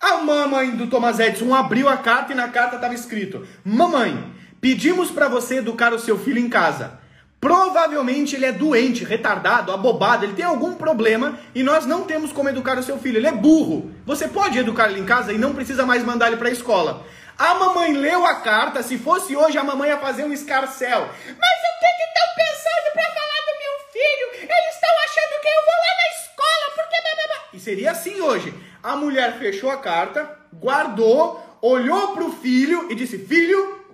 A 0.00 0.16
mamãe 0.16 0.70
do 0.76 0.86
Thomas 0.86 1.20
Edison 1.20 1.54
abriu 1.54 1.86
a 1.86 1.98
carta 1.98 2.32
e 2.32 2.34
na 2.34 2.48
carta 2.48 2.76
estava 2.76 2.94
escrito: 2.94 3.46
Mamãe, 3.62 4.32
pedimos 4.62 5.10
para 5.10 5.28
você 5.28 5.56
educar 5.56 5.92
o 5.92 5.98
seu 5.98 6.18
filho 6.18 6.38
em 6.38 6.48
casa. 6.48 7.01
Provavelmente 7.42 8.36
ele 8.36 8.46
é 8.46 8.52
doente, 8.52 9.02
retardado, 9.02 9.72
abobado, 9.72 10.24
ele 10.24 10.34
tem 10.34 10.44
algum 10.44 10.76
problema 10.76 11.40
e 11.52 11.64
nós 11.64 11.84
não 11.84 12.04
temos 12.04 12.32
como 12.32 12.48
educar 12.48 12.78
o 12.78 12.84
seu 12.84 12.98
filho. 12.98 13.16
Ele 13.16 13.26
é 13.26 13.32
burro. 13.32 13.90
Você 14.06 14.28
pode 14.28 14.56
educar 14.56 14.88
ele 14.88 15.00
em 15.00 15.04
casa 15.04 15.32
e 15.32 15.38
não 15.38 15.52
precisa 15.52 15.84
mais 15.84 16.04
mandar 16.04 16.28
ele 16.28 16.36
para 16.36 16.48
a 16.48 16.52
escola. 16.52 17.04
A 17.36 17.54
mamãe 17.56 17.94
leu 17.94 18.24
a 18.24 18.36
carta, 18.36 18.80
se 18.80 18.96
fosse 18.96 19.34
hoje 19.34 19.58
a 19.58 19.64
mamãe 19.64 19.88
ia 19.88 19.98
fazer 19.98 20.22
um 20.22 20.32
escarcel. 20.32 21.00
Mas 21.00 21.10
o 21.10 21.72
que 21.80 21.90
que 21.96 22.04
estão 22.04 22.28
pensando 22.36 22.92
para 22.92 23.06
falar 23.06 23.40
do 23.48 23.58
meu 23.58 23.74
filho? 23.92 24.48
Eles 24.48 24.74
estão 24.76 24.90
achando 25.04 25.40
que 25.42 25.48
eu 25.48 25.62
vou 25.62 25.78
lá 25.82 25.92
na 25.98 26.08
escola 26.20 26.66
porque... 26.76 27.56
E 27.56 27.58
seria 27.58 27.90
assim 27.90 28.20
hoje. 28.20 28.54
A 28.80 28.94
mulher 28.94 29.36
fechou 29.40 29.68
a 29.68 29.78
carta, 29.78 30.30
guardou, 30.54 31.58
olhou 31.60 32.14
para 32.14 32.22
o 32.22 32.32
filho 32.32 32.86
e 32.88 32.94
disse, 32.94 33.18
filho, 33.18 33.84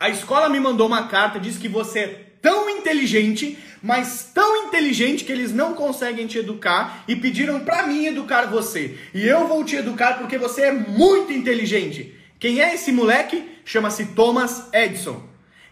a 0.00 0.08
escola 0.08 0.48
me 0.48 0.58
mandou 0.58 0.88
uma 0.88 1.06
carta, 1.06 1.38
disse 1.38 1.60
que 1.60 1.68
você 1.68 2.26
tão 2.46 2.70
inteligente, 2.70 3.58
mas 3.82 4.30
tão 4.32 4.68
inteligente 4.68 5.24
que 5.24 5.32
eles 5.32 5.52
não 5.52 5.74
conseguem 5.74 6.28
te 6.28 6.38
educar 6.38 7.02
e 7.08 7.16
pediram 7.16 7.58
para 7.58 7.88
mim 7.88 8.06
educar 8.06 8.46
você. 8.46 8.96
E 9.12 9.26
eu 9.26 9.48
vou 9.48 9.64
te 9.64 9.74
educar 9.74 10.16
porque 10.16 10.38
você 10.38 10.66
é 10.66 10.72
muito 10.72 11.32
inteligente. 11.32 12.14
Quem 12.38 12.62
é 12.62 12.72
esse 12.72 12.92
moleque? 12.92 13.50
Chama-se 13.64 14.06
Thomas 14.14 14.68
Edison, 14.72 15.24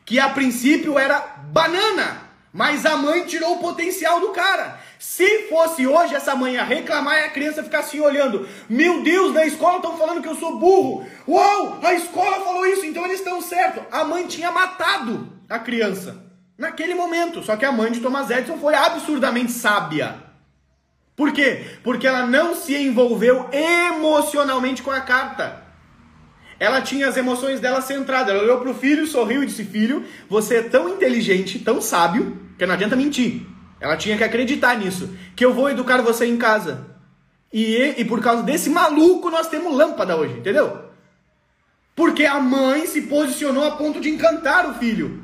que 0.04 0.18
a 0.18 0.28
princípio 0.30 0.98
era 0.98 1.20
banana, 1.52 2.22
mas 2.52 2.84
a 2.84 2.96
mãe 2.96 3.24
tirou 3.24 3.54
o 3.54 3.60
potencial 3.60 4.18
do 4.18 4.30
cara. 4.30 4.80
Se 4.98 5.46
fosse 5.48 5.86
hoje 5.86 6.16
essa 6.16 6.34
mãe 6.34 6.56
a 6.56 6.64
reclamar 6.64 7.18
e 7.18 7.24
a 7.26 7.30
criança 7.30 7.62
ficar 7.62 7.80
assim 7.80 8.00
olhando, 8.00 8.48
meu 8.68 9.00
Deus, 9.04 9.32
na 9.32 9.46
escola 9.46 9.76
estão 9.76 9.96
falando 9.96 10.20
que 10.20 10.28
eu 10.28 10.34
sou 10.34 10.58
burro. 10.58 11.06
Uau, 11.28 11.78
a 11.84 11.94
escola 11.94 12.44
falou 12.44 12.66
isso, 12.66 12.84
então 12.84 13.04
eles 13.04 13.20
estão 13.20 13.40
certo. 13.40 13.80
A 13.92 14.02
mãe 14.02 14.26
tinha 14.26 14.50
matado 14.50 15.32
a 15.48 15.60
criança 15.60 16.23
naquele 16.58 16.94
momento. 16.94 17.42
Só 17.42 17.56
que 17.56 17.64
a 17.64 17.72
mãe 17.72 17.92
de 17.92 18.00
Thomas 18.00 18.30
Edison 18.30 18.58
foi 18.58 18.74
absurdamente 18.74 19.52
sábia. 19.52 20.22
Por 21.16 21.32
quê? 21.32 21.64
Porque 21.82 22.06
ela 22.06 22.26
não 22.26 22.54
se 22.54 22.74
envolveu 22.76 23.48
emocionalmente 23.52 24.82
com 24.82 24.90
a 24.90 25.00
carta. 25.00 25.62
Ela 26.58 26.80
tinha 26.80 27.08
as 27.08 27.16
emoções 27.16 27.60
dela 27.60 27.80
centradas. 27.80 28.34
Ela 28.34 28.42
olhou 28.42 28.60
para 28.60 28.70
o 28.70 28.74
filho, 28.74 29.06
sorriu 29.06 29.42
e 29.42 29.46
disse: 29.46 29.64
Filho, 29.64 30.04
você 30.28 30.56
é 30.56 30.62
tão 30.62 30.88
inteligente, 30.88 31.58
tão 31.58 31.80
sábio, 31.80 32.40
que 32.58 32.66
não 32.66 32.74
adianta 32.74 32.96
mentir. 32.96 33.46
Ela 33.80 33.96
tinha 33.96 34.16
que 34.16 34.24
acreditar 34.24 34.76
nisso. 34.76 35.16
Que 35.36 35.44
eu 35.44 35.52
vou 35.52 35.70
educar 35.70 36.00
você 36.02 36.26
em 36.26 36.36
casa. 36.36 36.86
E, 37.52 37.94
e 37.98 38.04
por 38.04 38.20
causa 38.20 38.42
desse 38.42 38.68
maluco, 38.68 39.30
nós 39.30 39.48
temos 39.48 39.76
lâmpada 39.76 40.16
hoje, 40.16 40.38
entendeu? 40.38 40.90
Porque 41.94 42.24
a 42.24 42.40
mãe 42.40 42.86
se 42.86 43.02
posicionou 43.02 43.64
a 43.64 43.72
ponto 43.72 44.00
de 44.00 44.08
encantar 44.08 44.68
o 44.68 44.74
filho. 44.74 45.23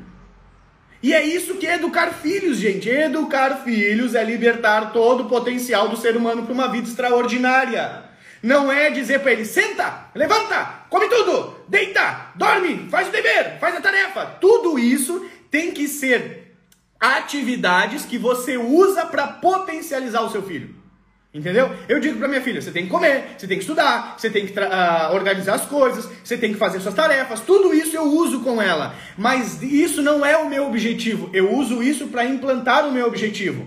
E 1.03 1.13
é 1.13 1.25
isso 1.25 1.55
que 1.55 1.65
é 1.65 1.75
educar 1.75 2.11
filhos, 2.11 2.57
gente. 2.57 2.87
Educar 2.87 3.63
filhos 3.63 4.13
é 4.13 4.23
libertar 4.23 4.91
todo 4.91 5.23
o 5.23 5.29
potencial 5.29 5.89
do 5.89 5.97
ser 5.97 6.15
humano 6.15 6.43
para 6.43 6.53
uma 6.53 6.67
vida 6.67 6.87
extraordinária. 6.87 8.03
Não 8.43 8.71
é 8.71 8.89
dizer 8.89 9.19
para 9.19 9.31
ele, 9.33 9.45
senta, 9.45 10.09
levanta, 10.15 10.85
come 10.89 11.07
tudo, 11.07 11.63
deita, 11.67 12.31
dorme, 12.35 12.87
faz 12.89 13.07
o 13.07 13.11
dever, 13.11 13.59
faz 13.59 13.75
a 13.75 13.81
tarefa. 13.81 14.25
Tudo 14.39 14.79
isso 14.79 15.27
tem 15.51 15.71
que 15.71 15.87
ser 15.87 16.55
atividades 16.99 18.03
que 18.03 18.17
você 18.17 18.57
usa 18.57 19.05
para 19.05 19.27
potencializar 19.27 20.21
o 20.21 20.31
seu 20.31 20.41
filho. 20.41 20.80
Entendeu? 21.33 21.73
Eu 21.87 21.99
digo 21.99 22.19
para 22.19 22.27
minha 22.27 22.41
filha: 22.41 22.61
você 22.61 22.71
tem 22.71 22.83
que 22.83 22.89
comer, 22.89 23.35
você 23.37 23.47
tem 23.47 23.57
que 23.57 23.63
estudar, 23.63 24.15
você 24.17 24.29
tem 24.29 24.45
que 24.45 24.59
uh, 24.59 25.13
organizar 25.13 25.55
as 25.55 25.65
coisas, 25.65 26.09
você 26.23 26.37
tem 26.37 26.51
que 26.51 26.59
fazer 26.59 26.81
suas 26.81 26.93
tarefas. 26.93 27.39
Tudo 27.39 27.73
isso 27.73 27.95
eu 27.95 28.03
uso 28.03 28.41
com 28.41 28.61
ela. 28.61 28.93
Mas 29.17 29.61
isso 29.61 30.01
não 30.01 30.25
é 30.25 30.35
o 30.35 30.49
meu 30.49 30.67
objetivo. 30.67 31.29
Eu 31.31 31.53
uso 31.55 31.81
isso 31.81 32.07
para 32.07 32.25
implantar 32.25 32.85
o 32.85 32.91
meu 32.91 33.07
objetivo. 33.07 33.65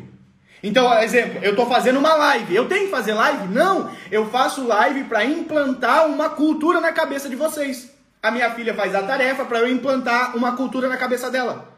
Então, 0.62 0.92
exemplo, 1.02 1.40
eu 1.42 1.50
estou 1.50 1.66
fazendo 1.66 1.99
uma 1.99 2.14
live. 2.14 2.54
Eu 2.54 2.66
tenho 2.66 2.85
que 2.85 2.90
fazer 2.90 3.14
live? 3.14 3.49
Não. 3.49 3.90
Eu 4.11 4.30
faço 4.30 4.66
live 4.66 5.04
para 5.04 5.25
implantar 5.25 6.06
uma 6.06 6.30
cultura 6.30 6.80
na 6.80 6.92
cabeça 6.92 7.28
de 7.30 7.37
vocês. 7.37 7.90
A 8.23 8.30
minha 8.30 8.50
filha 8.50 8.75
faz 8.75 8.94
a 8.94 9.02
tarefa 9.02 9.44
para 9.44 9.61
eu 9.61 9.68
implantar 9.68 10.37
uma 10.37 10.52
cultura 10.52 10.88
na 10.88 10.97
cabeça 10.97 11.30
dela. 11.30 11.73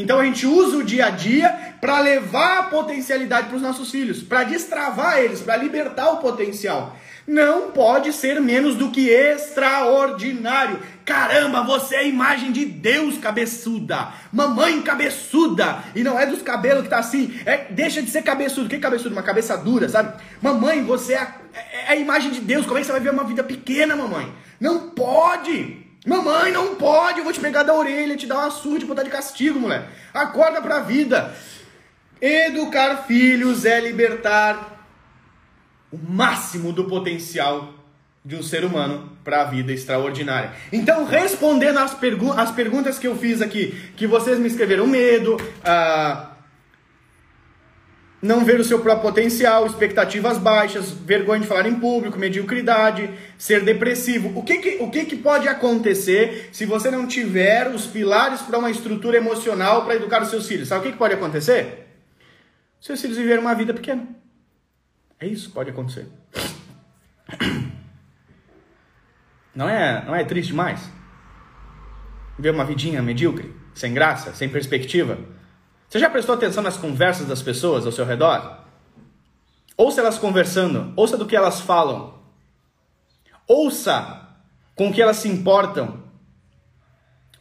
Então 0.00 0.18
a 0.18 0.24
gente 0.24 0.46
usa 0.46 0.78
o 0.78 0.82
dia 0.82 1.06
a 1.06 1.10
dia 1.10 1.74
para 1.78 2.00
levar 2.00 2.58
a 2.58 2.62
potencialidade 2.64 3.48
para 3.48 3.56
os 3.56 3.62
nossos 3.62 3.90
filhos, 3.90 4.22
para 4.22 4.44
destravar 4.44 5.18
eles, 5.18 5.40
para 5.40 5.56
libertar 5.56 6.10
o 6.10 6.16
potencial. 6.18 6.96
Não 7.26 7.70
pode 7.70 8.12
ser 8.14 8.40
menos 8.40 8.76
do 8.76 8.90
que 8.90 9.10
extraordinário. 9.10 10.80
Caramba, 11.04 11.62
você 11.62 11.96
é 11.96 11.98
a 11.98 12.04
imagem 12.04 12.50
de 12.50 12.64
Deus 12.64 13.18
cabeçuda, 13.18 14.08
mamãe 14.32 14.80
cabeçuda, 14.80 15.84
e 15.94 16.02
não 16.02 16.18
é 16.18 16.24
dos 16.24 16.40
cabelos 16.40 16.84
que 16.84 16.88
tá 16.88 16.98
assim, 16.98 17.38
é, 17.44 17.66
deixa 17.70 18.00
de 18.00 18.10
ser 18.10 18.22
cabeçudo. 18.22 18.66
O 18.66 18.70
que 18.70 18.78
cabeçudo? 18.78 19.14
Uma 19.14 19.22
cabeça 19.22 19.56
dura, 19.56 19.88
sabe? 19.88 20.18
Mamãe, 20.40 20.82
você 20.82 21.12
é 21.12 21.18
a, 21.18 21.34
é, 21.52 21.84
é 21.88 21.92
a 21.92 21.96
imagem 21.96 22.30
de 22.30 22.40
Deus. 22.40 22.64
Como 22.64 22.78
é 22.78 22.80
que 22.80 22.86
você 22.86 22.92
vai 22.92 23.02
ver 23.02 23.12
uma 23.12 23.24
vida 23.24 23.44
pequena, 23.44 23.94
mamãe? 23.94 24.32
Não 24.58 24.90
pode! 24.90 25.79
Mamãe, 26.06 26.50
não 26.50 26.76
pode, 26.76 27.18
eu 27.18 27.24
vou 27.24 27.32
te 27.32 27.40
pegar 27.40 27.62
da 27.62 27.74
orelha, 27.74 28.16
te 28.16 28.26
dar 28.26 28.38
uma 28.38 28.50
surra, 28.50 28.78
te 28.78 28.86
botar 28.86 29.02
de 29.02 29.10
castigo, 29.10 29.60
moleque. 29.60 29.86
Acorda 30.14 30.62
pra 30.62 30.80
vida. 30.80 31.34
Educar 32.20 33.04
filhos 33.06 33.64
é 33.64 33.80
libertar 33.80 34.86
o 35.92 35.98
máximo 35.98 36.72
do 36.72 36.84
potencial 36.84 37.74
de 38.24 38.36
um 38.36 38.42
ser 38.42 38.64
humano 38.64 39.16
para 39.24 39.42
a 39.42 39.44
vida 39.44 39.72
extraordinária. 39.72 40.52
Então, 40.72 41.04
respondendo 41.04 41.78
às, 41.78 41.94
pergu 41.94 42.32
as 42.32 42.50
perguntas 42.50 42.98
que 42.98 43.06
eu 43.06 43.16
fiz 43.16 43.40
aqui, 43.40 43.74
que 43.96 44.06
vocês 44.06 44.38
me 44.38 44.46
escreveram 44.46 44.86
medo, 44.86 45.36
uh, 45.36 46.29
não 48.22 48.44
ver 48.44 48.60
o 48.60 48.64
seu 48.64 48.80
próprio 48.80 49.10
potencial, 49.10 49.66
expectativas 49.66 50.36
baixas, 50.36 50.90
vergonha 50.90 51.40
de 51.40 51.46
falar 51.46 51.66
em 51.66 51.80
público, 51.80 52.18
mediocridade, 52.18 53.08
ser 53.38 53.64
depressivo. 53.64 54.38
O 54.38 54.42
que, 54.42 54.58
que, 54.58 54.76
o 54.82 54.90
que, 54.90 55.06
que 55.06 55.16
pode 55.16 55.48
acontecer 55.48 56.50
se 56.52 56.66
você 56.66 56.90
não 56.90 57.06
tiver 57.06 57.68
os 57.68 57.86
pilares 57.86 58.42
para 58.42 58.58
uma 58.58 58.70
estrutura 58.70 59.16
emocional 59.16 59.84
para 59.84 59.94
educar 59.94 60.22
os 60.22 60.28
seus 60.28 60.46
filhos? 60.46 60.68
Sabe 60.68 60.80
o 60.80 60.82
que, 60.84 60.92
que 60.92 60.98
pode 60.98 61.14
acontecer? 61.14 61.86
Seus 62.78 63.00
filhos 63.00 63.16
viverem 63.16 63.40
uma 63.40 63.54
vida 63.54 63.72
pequena. 63.72 64.06
É 65.18 65.26
isso 65.26 65.48
que 65.48 65.54
pode 65.54 65.70
acontecer. 65.70 66.06
Não 69.52 69.68
é, 69.68 70.04
não 70.06 70.14
é 70.14 70.22
triste 70.22 70.50
demais? 70.50 70.80
Viver 72.36 72.54
uma 72.54 72.64
vidinha 72.64 73.02
medíocre, 73.02 73.52
sem 73.74 73.92
graça, 73.92 74.32
sem 74.32 74.48
perspectiva? 74.48 75.18
Você 75.90 75.98
já 75.98 76.08
prestou 76.08 76.36
atenção 76.36 76.62
nas 76.62 76.76
conversas 76.76 77.26
das 77.26 77.42
pessoas 77.42 77.84
ao 77.84 77.90
seu 77.90 78.04
redor? 78.04 78.58
Ouça 79.76 80.00
elas 80.00 80.18
conversando, 80.18 80.92
ouça 80.94 81.16
do 81.16 81.26
que 81.26 81.34
elas 81.34 81.60
falam. 81.60 82.14
Ouça 83.44 84.28
com 84.76 84.88
o 84.88 84.92
que 84.92 85.02
elas 85.02 85.16
se 85.16 85.28
importam. 85.28 86.04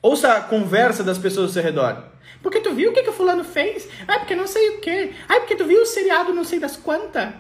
Ouça 0.02 0.34
a 0.34 0.42
conversa 0.42 1.04
das 1.04 1.20
pessoas 1.20 1.50
ao 1.50 1.54
seu 1.54 1.62
redor. 1.62 2.06
Porque 2.42 2.60
tu 2.60 2.74
viu 2.74 2.90
o 2.90 2.94
que, 2.94 3.04
que 3.04 3.12
o 3.12 3.14
fulano 3.14 3.44
fez? 3.44 3.88
Ai, 4.08 4.18
porque 4.18 4.36
não 4.36 4.48
sei 4.48 4.78
o 4.78 4.82
quê. 4.82 5.14
Ai, 5.28 5.42
porque 5.42 5.56
tu 5.56 5.66
viu 5.66 5.84
o 5.84 5.86
seriado 5.86 6.34
não 6.34 6.44
sei 6.44 6.60
das 6.60 6.76
quantas. 6.76 7.32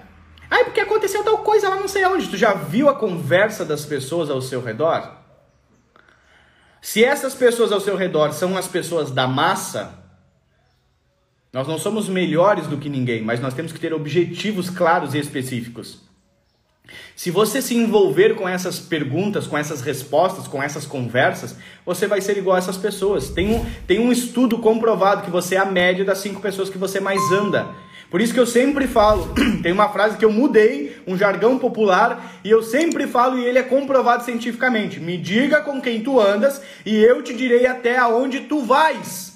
Ai, 0.48 0.66
porque 0.66 0.82
aconteceu 0.82 1.24
tal 1.24 1.40
coisa 1.40 1.70
lá 1.70 1.78
não 1.78 1.88
sei 1.88 2.04
aonde. 2.04 2.28
Tu 2.28 2.38
já 2.38 2.54
viu 2.54 2.88
a 2.88 2.94
conversa 2.94 3.66
das 3.66 3.84
pessoas 3.84 4.30
ao 4.30 4.42
seu 4.42 4.62
redor? 4.62 5.12
Se 6.80 7.04
essas 7.04 7.34
pessoas 7.34 7.72
ao 7.72 7.82
seu 7.82 7.96
redor 7.96 8.32
são 8.32 8.56
as 8.56 8.68
pessoas 8.68 9.10
da 9.10 9.28
massa, 9.28 9.98
nós 11.52 11.68
não 11.68 11.80
somos 11.80 12.08
melhores 12.08 12.68
do 12.68 12.78
que 12.78 12.90
ninguém, 12.90 13.22
mas 13.24 13.40
nós 13.40 13.54
temos 13.54 13.72
que 13.72 13.80
ter 13.80 13.94
objetivos 13.94 14.70
claros 14.70 15.16
e 15.16 15.20
específicos. 15.20 16.08
Se 17.16 17.32
você 17.32 17.62
se 17.62 17.76
envolver 17.76 18.36
com 18.36 18.48
essas 18.48 18.80
perguntas, 18.80 19.46
com 19.46 19.58
essas 19.58 19.82
respostas, 19.82 20.48
com 20.48 20.62
essas 20.62 20.86
conversas, 20.86 21.56
você 21.86 22.08
vai 22.08 22.22
ser 22.22 22.38
igual 22.38 22.56
a 22.56 22.60
essas 22.60 22.78
pessoas. 22.78 23.30
Tem 23.30 23.54
um, 23.54 23.66
tem 23.86 24.00
um 24.00 24.12
estudo 24.12 24.60
comprovado 24.60 25.24
que 25.24 25.30
você 25.30 25.56
é 25.56 25.60
a 25.60 25.66
média 25.66 26.06
das 26.06 26.20
cinco 26.20 26.42
pessoas 26.42 26.70
que 26.70 26.78
você 26.78 27.00
mais 27.00 27.20
anda. 27.32 27.68
Por 28.10 28.22
isso 28.22 28.34
que 28.34 28.40
eu 28.40 28.48
sempre 28.48 28.88
falo, 28.88 29.34
tem 29.62 29.72
uma 29.72 29.90
frase 29.90 30.18
que 30.18 30.26
eu 30.26 30.32
mudei, 30.32 30.98
um 31.06 31.18
jargão 31.18 31.60
popular, 31.60 32.40
e 32.44 32.50
eu 32.50 32.64
sempre 32.64 33.06
falo 33.06 33.38
e 33.38 33.46
ele 33.46 33.60
é 33.60 33.64
comprovado 33.64 34.24
cientificamente. 34.24 35.00
Me 35.00 35.18
diga 35.18 35.62
com 35.62 35.80
quem 35.80 36.02
tu 36.02 36.20
andas 36.20 36.62
e 36.86 36.96
eu 36.96 37.22
te 37.22 37.36
direi 37.36 37.68
até 37.68 37.98
aonde 37.98 38.42
tu 38.42 38.62
vais. 38.62 39.29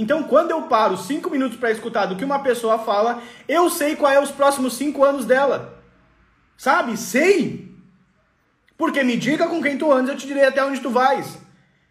Então, 0.00 0.22
quando 0.22 0.52
eu 0.52 0.62
paro 0.62 0.96
cinco 0.96 1.28
minutos 1.28 1.58
para 1.58 1.72
escutar 1.72 2.06
do 2.06 2.14
que 2.14 2.24
uma 2.24 2.38
pessoa 2.38 2.78
fala, 2.78 3.20
eu 3.48 3.68
sei 3.68 3.96
qual 3.96 4.12
é 4.12 4.22
os 4.22 4.30
próximos 4.30 4.74
cinco 4.74 5.02
anos 5.02 5.24
dela. 5.24 5.82
Sabe? 6.56 6.96
Sei. 6.96 7.68
Porque 8.76 9.02
me 9.02 9.16
diga 9.16 9.48
com 9.48 9.60
quem 9.60 9.76
tu 9.76 9.92
andas, 9.92 10.10
eu 10.10 10.16
te 10.16 10.28
direi 10.28 10.44
até 10.44 10.64
onde 10.64 10.80
tu 10.80 10.88
vais. 10.88 11.36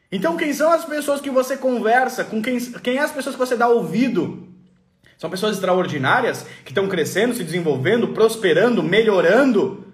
Então, 0.09 0.37
quem 0.37 0.53
são 0.53 0.71
as 0.71 0.85
pessoas 0.85 1.19
que 1.19 1.29
você 1.29 1.57
conversa? 1.57 2.23
Com 2.23 2.41
quem, 2.41 2.57
quem 2.61 2.95
é 2.95 3.01
as 3.01 3.11
pessoas 3.11 3.35
que 3.35 3.41
você 3.41 3.57
dá 3.57 3.67
ouvido? 3.67 4.47
São 5.17 5.29
pessoas 5.29 5.55
extraordinárias 5.55 6.45
que 6.63 6.71
estão 6.71 6.87
crescendo, 6.87 7.35
se 7.35 7.43
desenvolvendo, 7.43 8.13
prosperando, 8.13 8.81
melhorando? 8.81 9.85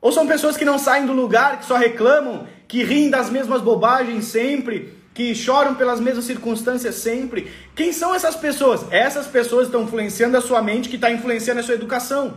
Ou 0.00 0.10
são 0.10 0.26
pessoas 0.26 0.56
que 0.56 0.64
não 0.64 0.76
saem 0.76 1.06
do 1.06 1.12
lugar, 1.12 1.60
que 1.60 1.66
só 1.66 1.76
reclamam, 1.76 2.48
que 2.66 2.82
riem 2.82 3.10
das 3.10 3.30
mesmas 3.30 3.60
bobagens 3.60 4.24
sempre, 4.24 5.00
que 5.14 5.34
choram 5.34 5.74
pelas 5.74 6.00
mesmas 6.00 6.24
circunstâncias 6.24 6.94
sempre? 6.96 7.50
Quem 7.74 7.92
são 7.92 8.14
essas 8.14 8.34
pessoas? 8.34 8.84
Essas 8.90 9.26
pessoas 9.26 9.66
estão 9.66 9.82
influenciando 9.82 10.36
a 10.36 10.40
sua 10.40 10.62
mente, 10.62 10.88
que 10.88 10.96
está 10.96 11.10
influenciando 11.10 11.60
a 11.60 11.62
sua 11.62 11.74
educação 11.74 12.36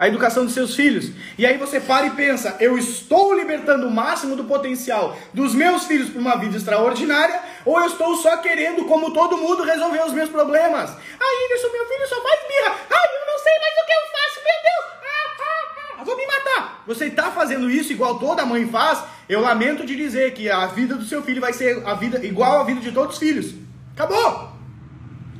a 0.00 0.08
educação 0.08 0.46
dos 0.46 0.54
seus 0.54 0.74
filhos. 0.74 1.12
E 1.36 1.44
aí 1.44 1.58
você 1.58 1.78
para 1.78 2.06
e 2.06 2.10
pensa: 2.12 2.56
eu 2.58 2.78
estou 2.78 3.34
libertando 3.34 3.86
o 3.86 3.90
máximo 3.90 4.34
do 4.34 4.44
potencial 4.44 5.14
dos 5.34 5.54
meus 5.54 5.84
filhos 5.84 6.08
para 6.08 6.18
uma 6.18 6.38
vida 6.38 6.56
extraordinária, 6.56 7.38
ou 7.66 7.78
eu 7.78 7.86
estou 7.86 8.16
só 8.16 8.38
querendo, 8.38 8.86
como 8.86 9.12
todo 9.12 9.36
mundo, 9.36 9.62
resolver 9.62 10.02
os 10.06 10.14
meus 10.14 10.30
problemas? 10.30 10.88
Aí, 10.90 11.44
Anderson, 11.44 11.68
meu 11.70 11.86
filho 11.86 12.08
só 12.08 12.22
faz 12.22 12.40
birra. 12.48 12.76
Ai, 12.88 13.08
eu 13.20 13.26
não 13.30 13.38
sei 13.38 13.52
mais 13.60 13.74
o 13.74 13.84
que 13.84 13.92
eu 13.92 14.04
faço, 14.10 14.40
meu 14.40 14.58
Deus. 14.64 15.00
Ah, 15.04 15.89
ah, 16.00 16.04
vou 16.04 16.16
me 16.16 16.26
matar. 16.26 16.82
Você 16.86 17.06
está 17.06 17.30
fazendo 17.30 17.70
isso 17.70 17.92
igual 17.92 18.18
toda 18.18 18.46
mãe 18.46 18.66
faz? 18.66 19.02
Eu 19.28 19.40
lamento 19.40 19.86
de 19.86 19.94
dizer 19.94 20.32
que 20.34 20.50
a 20.50 20.66
vida 20.66 20.94
do 20.94 21.04
seu 21.04 21.22
filho 21.22 21.40
vai 21.40 21.52
ser 21.52 21.86
a 21.86 21.94
vida 21.94 22.24
igual 22.24 22.60
à 22.60 22.64
vida 22.64 22.80
de 22.80 22.92
todos 22.92 23.14
os 23.14 23.18
filhos. 23.18 23.54
Acabou. 23.94 24.52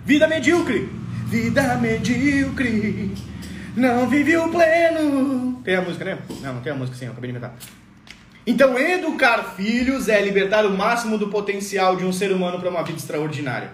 Vida 0.05 0.29
medíocre. 0.29 0.89
Vida 1.27 1.77
medíocre 1.77 3.15
não 3.77 4.09
vive 4.09 4.37
o 4.37 4.49
pleno. 4.49 5.61
Tem 5.65 5.77
a 5.77 5.83
música, 5.83 6.05
né? 6.05 6.19
Não, 6.43 6.55
não 6.55 6.61
tem 6.61 6.73
a 6.73 6.77
música 6.77 6.97
sim, 6.97 7.07
eu 7.07 7.13
acabei 7.13 7.31
de 7.31 7.37
inventar. 7.37 7.57
Então, 8.47 8.79
educar 8.79 9.55
filhos 9.57 10.09
é 10.09 10.21
libertar 10.21 10.67
o 10.67 10.77
máximo 10.77 11.19
do 11.19 11.29
potencial 11.29 11.97
de 11.97 12.05
um 12.05 12.13
ser 12.13 12.33
humano 12.33 12.59
para 12.59 12.71
uma 12.71 12.83
vida 12.83 12.99
extraordinária. 12.99 13.73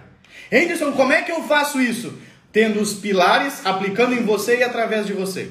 Henderson, 0.51 0.93
como 0.93 1.13
é 1.13 1.23
que 1.23 1.33
eu 1.33 1.43
faço 1.45 1.81
isso? 1.81 2.19
Tendo 2.53 2.81
os 2.81 2.95
pilares 2.95 3.65
aplicando 3.65 4.15
em 4.15 4.25
você 4.25 4.59
e 4.59 4.63
através 4.63 5.07
de 5.07 5.13
você. 5.13 5.51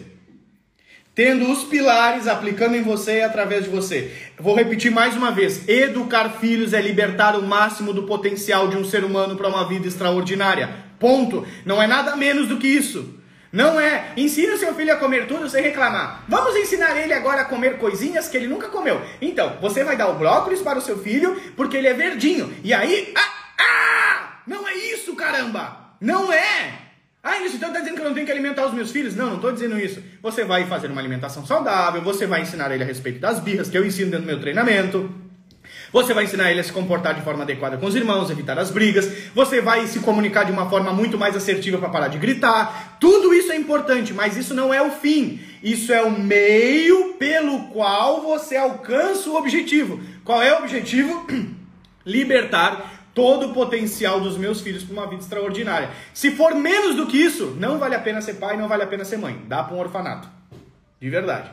Tendo 1.16 1.50
os 1.50 1.64
pilares 1.64 2.28
aplicando 2.28 2.76
em 2.76 2.82
você 2.82 3.20
e 3.20 3.24
através 3.24 3.64
de 3.64 3.70
você. 3.70 4.12
Vou 4.38 4.54
repetir 4.54 4.92
mais 4.92 5.16
uma 5.16 5.32
vez: 5.32 5.68
educar 5.68 6.30
filhos 6.42 6.74
é 6.74 6.82
libertar 6.82 7.38
o 7.38 7.42
máximo 7.42 7.94
do 7.94 8.04
potencial 8.04 8.68
de 8.68 8.76
um 8.76 8.84
ser 8.84 9.06
humano 9.06 9.38
para 9.38 9.48
uma 9.48 9.66
vida 9.66 9.88
extraordinária. 9.88 10.76
Ponto. 11.00 11.48
Não 11.66 11.82
é 11.82 11.88
nada 11.88 12.18
menos 12.18 12.50
do 12.50 12.58
que 12.58 12.68
isso. 12.68 13.18
Não 13.50 13.80
é. 13.80 14.12
Ensina 14.18 14.58
seu 14.58 14.76
filho 14.76 14.92
a 14.92 14.98
comer 14.98 15.26
tudo 15.26 15.50
sem 15.50 15.64
reclamar. 15.64 16.26
Vamos 16.28 16.54
ensinar 16.58 16.98
ele 16.98 17.14
agora 17.14 17.44
a 17.44 17.46
comer 17.46 17.78
coisinhas 17.78 18.28
que 18.28 18.36
ele 18.36 18.48
nunca 18.48 18.68
comeu. 18.68 19.02
Então, 19.22 19.58
você 19.62 19.86
vai 19.86 19.96
dar 19.96 20.10
o 20.10 20.16
brócolis 20.16 20.62
para 20.62 20.78
o 20.78 20.82
seu 20.82 21.00
filho 21.00 21.42
porque 21.56 21.78
ele 21.78 21.88
é 21.88 21.94
verdinho. 21.94 22.54
E 22.62 22.74
aí. 22.74 23.14
Ah! 23.16 23.64
ah 23.64 24.40
não 24.46 24.68
é 24.68 24.76
isso, 24.76 25.16
caramba! 25.16 25.96
Não 26.02 26.34
é! 26.34 26.85
Ah, 27.28 27.40
isso 27.40 27.56
então 27.56 27.74
tá 27.74 27.80
dizendo 27.80 27.96
que 27.96 28.02
eu 28.02 28.06
não 28.06 28.14
tenho 28.14 28.28
que 28.28 28.32
alimentar 28.32 28.68
os 28.68 28.74
meus 28.76 28.92
filhos? 28.92 29.16
Não, 29.16 29.30
não 29.30 29.36
estou 29.38 29.52
dizendo 29.52 29.80
isso. 29.80 30.00
Você 30.22 30.44
vai 30.46 30.68
fazer 30.68 30.92
uma 30.92 31.02
alimentação 31.02 31.44
saudável, 31.44 32.00
você 32.04 32.28
vai 32.28 32.44
ensinar 32.44 32.72
ele 32.72 32.84
a 32.84 32.86
respeito 32.86 33.20
das 33.20 33.40
birras 33.40 33.68
que 33.68 33.76
eu 33.76 33.84
ensino 33.84 34.12
dentro 34.12 34.28
do 34.28 34.28
meu 34.28 34.40
treinamento. 34.40 35.10
Você 35.92 36.14
vai 36.14 36.26
ensinar 36.26 36.52
ele 36.52 36.60
a 36.60 36.64
se 36.64 36.72
comportar 36.72 37.16
de 37.16 37.22
forma 37.22 37.42
adequada 37.42 37.78
com 37.78 37.88
os 37.88 37.96
irmãos, 37.96 38.30
evitar 38.30 38.60
as 38.60 38.70
brigas. 38.70 39.12
Você 39.34 39.60
vai 39.60 39.88
se 39.88 40.02
comunicar 40.02 40.44
de 40.44 40.52
uma 40.52 40.70
forma 40.70 40.94
muito 40.94 41.18
mais 41.18 41.36
assertiva 41.36 41.80
para 41.80 41.90
parar 41.90 42.10
de 42.10 42.20
gritar. 42.20 42.98
Tudo 43.00 43.34
isso 43.34 43.52
é 43.52 43.56
importante, 43.56 44.14
mas 44.14 44.38
isso 44.38 44.54
não 44.54 44.72
é 44.72 44.84
o 44.84 44.92
fim. 44.92 45.40
Isso 45.64 45.92
é 45.92 46.04
o 46.04 46.12
meio 46.12 47.16
pelo 47.16 47.70
qual 47.70 48.22
você 48.22 48.56
alcança 48.56 49.32
o 49.32 49.36
objetivo. 49.36 50.00
Qual 50.24 50.44
é 50.44 50.54
o 50.54 50.60
objetivo? 50.60 51.26
Libertar 52.06 53.05
todo 53.16 53.48
o 53.48 53.54
potencial 53.54 54.20
dos 54.20 54.38
meus 54.38 54.60
filhos 54.60 54.84
para 54.84 54.94
uma 54.94 55.08
vida 55.08 55.22
extraordinária. 55.22 55.90
Se 56.14 56.32
for 56.32 56.54
menos 56.54 56.98
do 56.98 57.08
que 57.08 57.18
isso, 57.18 57.56
não 57.58 57.80
vale 57.80 57.96
a 57.96 58.00
pena 58.00 58.22
ser 58.22 58.34
pai, 58.36 58.58
não 58.58 58.68
vale 58.68 58.84
a 58.84 58.88
pena 58.88 59.06
ser 59.06 59.18
mãe. 59.18 59.42
Dá 59.48 59.64
para 59.64 59.76
um 59.76 59.80
orfanato. 59.80 60.28
De 61.00 61.10
verdade. 61.10 61.50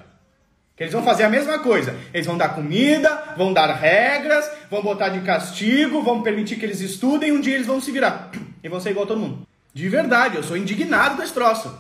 Que 0.77 0.83
eles 0.83 0.93
vão 0.93 1.05
fazer 1.05 1.23
a 1.23 1.29
mesma 1.29 1.61
coisa. 1.61 1.95
Eles 2.13 2.27
vão 2.27 2.37
dar 2.37 2.55
comida, 2.55 3.35
vão 3.37 3.53
dar 3.53 3.73
regras, 3.73 4.51
vão 4.69 4.83
botar 4.83 5.11
de 5.11 5.21
castigo, 5.21 6.03
vão 6.03 6.23
permitir 6.23 6.57
que 6.57 6.65
eles 6.65 6.81
estudem 6.81 7.31
um 7.31 7.41
dia 7.41 7.55
eles 7.55 7.67
vão 7.67 7.81
se 7.81 7.93
virar. 7.93 8.33
E 8.63 8.69
vão 8.69 8.81
ser 8.81 8.91
igual 8.91 9.05
a 9.05 9.09
todo 9.09 9.21
mundo. 9.21 9.47
De 9.73 9.89
verdade, 9.89 10.37
eu 10.37 10.43
sou 10.43 10.57
indignado 10.57 11.17
com 11.17 11.23
esse 11.23 11.33
troço. 11.33 11.73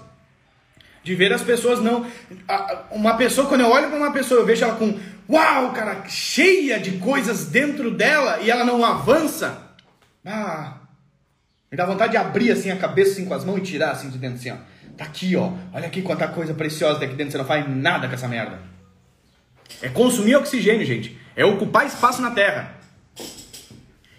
De 1.03 1.17
ver 1.17 1.33
as 1.33 1.43
pessoas 1.43 1.81
não. 1.81 2.07
Uma 2.93 3.17
pessoa, 3.17 3.49
quando 3.49 3.63
eu 3.63 3.71
olho 3.71 3.89
para 3.89 3.99
uma 3.99 4.13
pessoa, 4.13 4.41
eu 4.41 4.47
vejo 4.47 4.65
ela 4.65 4.77
com. 4.77 4.97
Uau, 5.29 5.73
cara, 5.73 6.05
cheia 6.09 6.79
de 6.79 6.99
coisas 6.99 7.47
dentro 7.47 7.91
dela 7.91 8.39
e 8.41 8.51
ela 8.51 8.65
não 8.65 8.85
avança. 8.85 9.72
Ah. 10.25 10.79
Me 11.71 11.77
dá 11.77 11.87
vontade 11.87 12.13
de 12.13 12.19
abrir 12.19 12.51
assim 12.51 12.71
a 12.71 12.77
cabeça 12.77 13.13
assim, 13.13 13.25
com 13.25 13.35
as 13.35 13.45
mãos 13.45 13.59
e 13.59 13.63
tirar 13.63 13.93
assim 13.93 14.11
de 14.11 14.19
dentro 14.19 14.37
assim, 14.37 14.51
ó. 14.51 14.57
Tá 14.97 15.05
aqui, 15.05 15.35
ó. 15.37 15.53
Olha 15.73 15.87
aqui 15.87 16.03
quanta 16.03 16.29
coisa 16.29 16.53
preciosa 16.53 17.01
daqui 17.01 17.15
dentro. 17.15 17.33
Você 17.33 17.39
não 17.39 17.45
faz 17.45 17.69
nada 17.69 18.09
com 18.09 18.15
essa 18.15 18.29
merda. 18.29 18.61
É 19.81 19.89
consumir 19.89 20.37
oxigênio, 20.37 20.85
gente. 20.85 21.19
É 21.35 21.45
ocupar 21.45 21.87
espaço 21.87 22.21
na 22.21 22.31
Terra. 22.31 22.75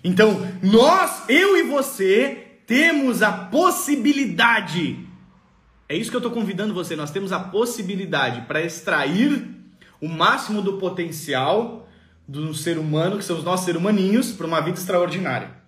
Então, 0.03 0.45
nós, 0.61 1.23
eu 1.29 1.55
e 1.55 1.63
você, 1.63 2.47
temos 2.65 3.21
a 3.21 3.31
possibilidade. 3.31 5.07
É 5.87 5.95
isso 5.95 6.09
que 6.09 6.15
eu 6.15 6.19
estou 6.19 6.33
convidando 6.33 6.73
você. 6.73 6.95
Nós 6.95 7.11
temos 7.11 7.31
a 7.31 7.39
possibilidade 7.39 8.41
para 8.41 8.61
extrair 8.61 9.47
o 10.01 10.07
máximo 10.09 10.61
do 10.61 10.77
potencial 10.77 11.87
do 12.27 12.53
ser 12.53 12.77
humano, 12.77 13.17
que 13.17 13.23
são 13.23 13.37
os 13.37 13.43
nossos 13.43 13.65
ser 13.65 13.77
humaninhos, 13.77 14.31
para 14.31 14.47
uma 14.47 14.59
vida 14.59 14.77
extraordinária. 14.77 15.62